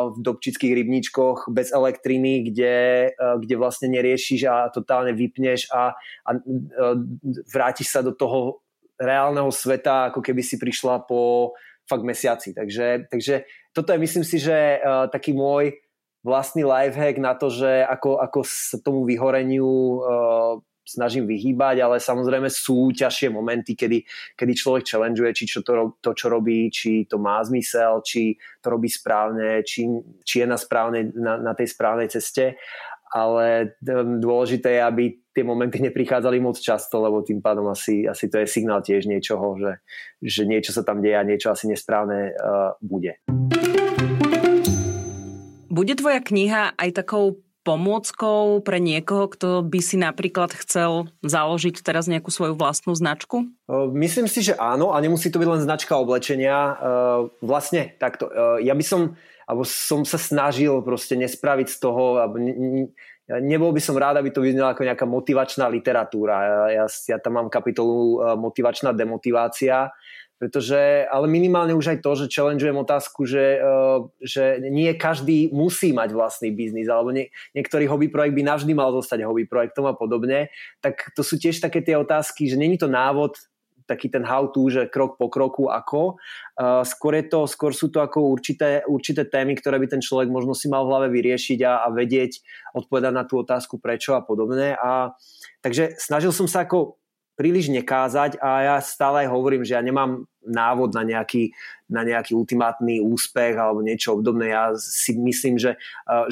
[0.08, 2.76] v dobčických rybníčkoch bez elektriny, kde,
[3.12, 5.92] e, kde vlastne neriešiš a totálne vypneš a,
[6.24, 6.30] a
[7.52, 8.64] vrátiš sa do toho
[8.96, 11.52] reálneho sveta, ako keby si prišla po
[11.86, 12.56] fakt mesiaci.
[12.56, 13.44] Takže, takže
[13.76, 14.82] toto je myslím si, že
[15.14, 15.78] taký môj
[16.26, 20.02] vlastný lifehack na to, že ako, ako sa tomu vyhoreniu
[20.88, 24.08] snažím vyhýbať, ale samozrejme sú ťažšie momenty, kedy,
[24.40, 28.72] kedy človek challengeuje, či čo to, to, čo robí, či to má zmysel, či to
[28.72, 29.84] robí správne, či,
[30.24, 32.56] či je na, správnej, na, na tej správnej ceste
[33.14, 33.80] ale
[34.20, 38.48] dôležité je, aby tie momenty neprichádzali moc často, lebo tým pádom asi, asi to je
[38.50, 39.74] signál tiež niečoho, že,
[40.20, 43.22] že niečo sa tam deje a niečo asi nesprávne uh, bude.
[45.70, 52.08] Bude tvoja kniha aj takou pomôckou pre niekoho, kto by si napríklad chcel založiť teraz
[52.08, 53.44] nejakú svoju vlastnú značku?
[53.92, 56.80] Myslím si, že áno a nemusí to byť len značka oblečenia.
[57.44, 58.32] Vlastne takto.
[58.64, 62.88] Ja by som, alebo som sa snažil proste nespraviť z toho, alebo ne,
[63.28, 66.72] nebol by som rád, aby to vyznelo ako nejaká motivačná literatúra.
[66.72, 69.92] Ja, ja tam mám kapitolu motivačná demotivácia,
[70.38, 75.92] pretože, ale minimálne už aj to, že challengeujem otázku, že, uh, že nie každý musí
[75.92, 79.98] mať vlastný biznis, alebo nie, niektorý hobby projekt by navždy mal zostať hobby projektom a
[79.98, 83.38] podobne, tak to sú tiež také tie otázky, že není to návod
[83.88, 86.20] taký ten how to, že krok po kroku ako.
[86.60, 90.28] Uh, skôr, je to, skôr sú to ako určité, určité témy, ktoré by ten človek
[90.28, 92.44] možno si mal v hlave vyriešiť a, a vedieť
[92.76, 94.76] odpovedať na tú otázku prečo a podobne.
[94.76, 95.16] A,
[95.64, 97.00] takže snažil som sa ako
[97.38, 101.54] príliš nekázať a ja stále aj hovorím, že ja nemám návod na nejaký,
[101.86, 104.50] na nejaký ultimátny úspech alebo niečo obdobné.
[104.50, 105.78] Ja si myslím, že,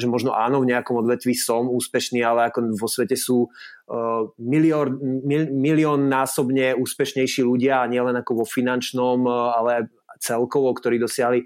[0.00, 4.98] že možno áno, v nejakom odvetví som úspešný, ale ako vo svete sú uh, milión,
[5.22, 11.44] mil, milión násobne úspešnejší ľudia nielen ako vo finančnom, ale celkovo, ktorí dosiahli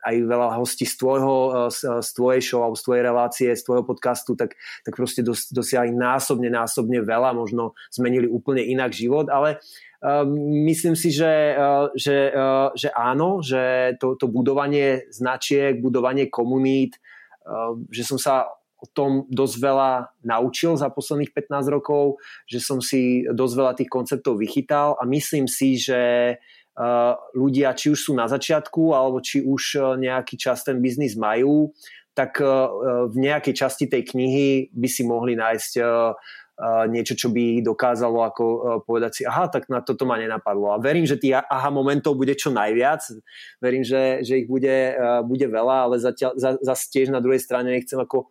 [0.00, 1.34] aj veľa hostí z tvojho,
[1.70, 5.48] eh, z tvojej show alebo z tvojej relácie, z tvojho podcastu, tak, tak proste dos,
[5.52, 9.60] dosiahli násobne, násobne veľa, možno zmenili úplne inak život, ale
[10.04, 10.24] uh,
[10.66, 16.96] myslím si, že, uh, že, uh, že áno, že to, to budovanie značiek, budovanie komunít,
[17.44, 18.48] uh, že som sa
[18.80, 19.90] o tom dosť veľa
[20.24, 22.16] naučil za posledných 15 rokov,
[22.48, 26.00] že som si dosť veľa tých konceptov vychytal a myslím si, že
[27.34, 31.74] ľudia, či už sú na začiatku, alebo či už nejaký čas ten biznis majú,
[32.14, 32.42] tak
[33.10, 35.72] v nejakej časti tej knihy by si mohli nájsť
[36.92, 38.44] niečo, čo by dokázalo ako
[38.84, 40.76] povedať si, aha, tak na toto ma nenapadlo.
[40.76, 43.00] A verím, že tých aha momentov bude čo najviac.
[43.64, 44.92] Verím, že, že ich bude,
[45.24, 48.28] bude veľa, ale zatiaľ, za, zase tiež na druhej strane nechcem ako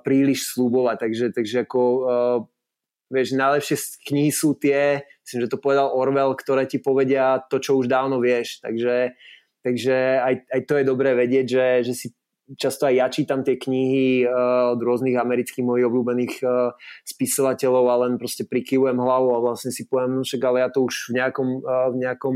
[0.00, 0.96] príliš slúbovať.
[1.04, 1.80] Takže, takže ako
[3.12, 3.76] vieš, najlepšie
[4.08, 8.18] knihy sú tie, myslím, že to povedal Orwell, ktoré ti povedia to, čo už dávno
[8.18, 8.58] vieš.
[8.58, 9.14] Takže,
[9.62, 12.06] takže aj, aj to je dobré vedieť, že, že si
[12.58, 16.74] často aj ja čítam tie knihy uh, od rôznych amerických mojich obľúbených uh,
[17.06, 20.82] spisovateľov a len proste prikyvujem hlavu a vlastne si poviem, no však ale ja to
[20.82, 22.34] už v nejakom, uh, v nejakom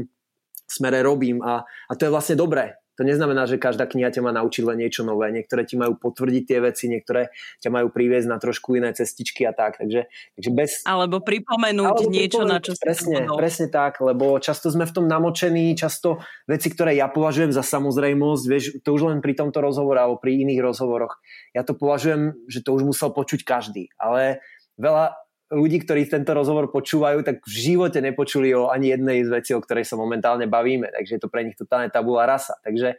[0.70, 2.78] smere robím a, a to je vlastne dobré.
[2.95, 5.30] To neznamená, že každá kniha ťa má naučiť len niečo nové.
[5.34, 9.53] Niektoré ti majú potvrdiť tie veci, niektoré ťa majú priviesť na trošku iné cestičky a
[9.57, 9.82] tak.
[9.82, 10.07] Takže,
[10.38, 10.70] takže bez...
[10.86, 15.07] Alebo pripomenúť alebo niečo, pripomenúť, na čo presne, presne tak, lebo často sme v tom
[15.11, 19.99] namočení, často veci, ktoré ja považujem za samozrejmosť, vieš, to už len pri tomto rozhovore
[19.99, 21.18] alebo pri iných rozhovoroch.
[21.51, 23.90] Ja to považujem, že to už musel počuť každý.
[23.99, 24.38] Ale
[24.78, 25.18] veľa,
[25.55, 29.63] ľudí, ktorí tento rozhovor počúvajú, tak v živote nepočuli o ani jednej z vecí, o
[29.63, 30.91] ktorej sa momentálne bavíme.
[30.91, 32.59] Takže je to pre nich totálne tabula rasa.
[32.67, 32.99] Takže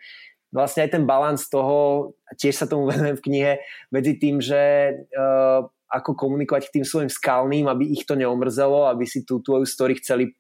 [0.56, 3.51] vlastne aj ten balans toho, tiež sa tomu venujem v knihe,
[3.91, 9.03] medzi tým, že uh, ako komunikovať k tým svojim skalným, aby ich to neomrzelo, aby
[9.03, 10.34] si tú tvoju story chceli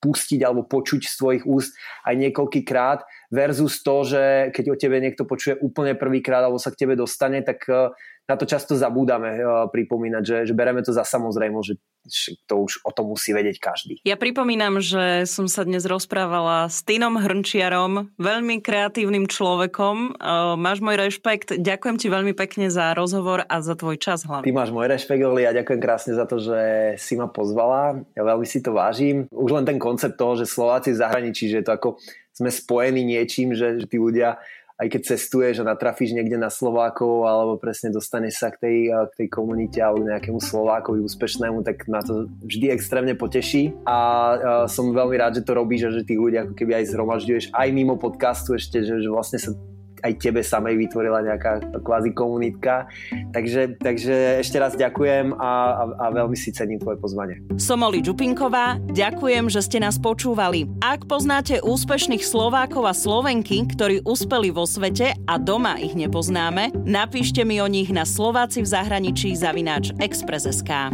[0.00, 1.76] pustiť alebo počuť z tvojich úst
[2.08, 6.72] aj niekoľký krát versus to, že keď o tebe niekto počuje úplne prvýkrát alebo sa
[6.72, 7.92] k tebe dostane, tak uh,
[8.30, 11.74] na to často zabúdame uh, pripomínať, že, že bereme to za samozrejmo, že
[12.46, 13.98] to už o tom musí vedieť každý.
[14.06, 20.16] Ja pripomínam, že som sa dnes rozprávala s Týnom Hrnčiarom, veľmi kreatívnym človekom.
[20.16, 24.46] Uh, máš môj rešpekt, ďakujem ti veľmi pekne za rozhovor a za tvoj čas hlavne.
[24.46, 26.60] Ty máš môj rešpekt, Oli, a ďakujem krásne za to, že
[27.02, 28.00] si ma pozvala.
[28.14, 29.26] Ja veľmi si to vážim.
[29.34, 31.98] Už len ten koncept toho, že Slováci v zahraničí, že to ako
[32.40, 34.40] sme spojení niečím, že, že tí ľudia
[34.80, 39.12] aj keď cestuješ a natrafíš niekde na Slovákov alebo presne dostaneš sa k tej, k
[39.24, 43.76] tej komunite alebo nejakému Slovákovi úspešnému, tak na to vždy extrémne poteší.
[43.84, 47.44] A som veľmi rád, že to robíš a že tí ľudia ako keby aj zhromažďuješ
[47.52, 49.52] aj mimo podcastu ešte, že, že vlastne sa
[50.02, 52.88] aj tebe samej vytvorila nejaká kvázi komunitka.
[53.32, 57.40] Takže, takže ešte raz ďakujem a, a, a veľmi si cením tvoje pozvanie.
[57.56, 60.68] Som Oli Čupinková, ďakujem, že ste nás počúvali.
[60.80, 67.44] Ak poznáte úspešných Slovákov a Slovenky, ktorí uspeli vo svete a doma ich nepoznáme, napíšte
[67.46, 70.92] mi o nich na Slováci v zahraničí zavináč Express.sk.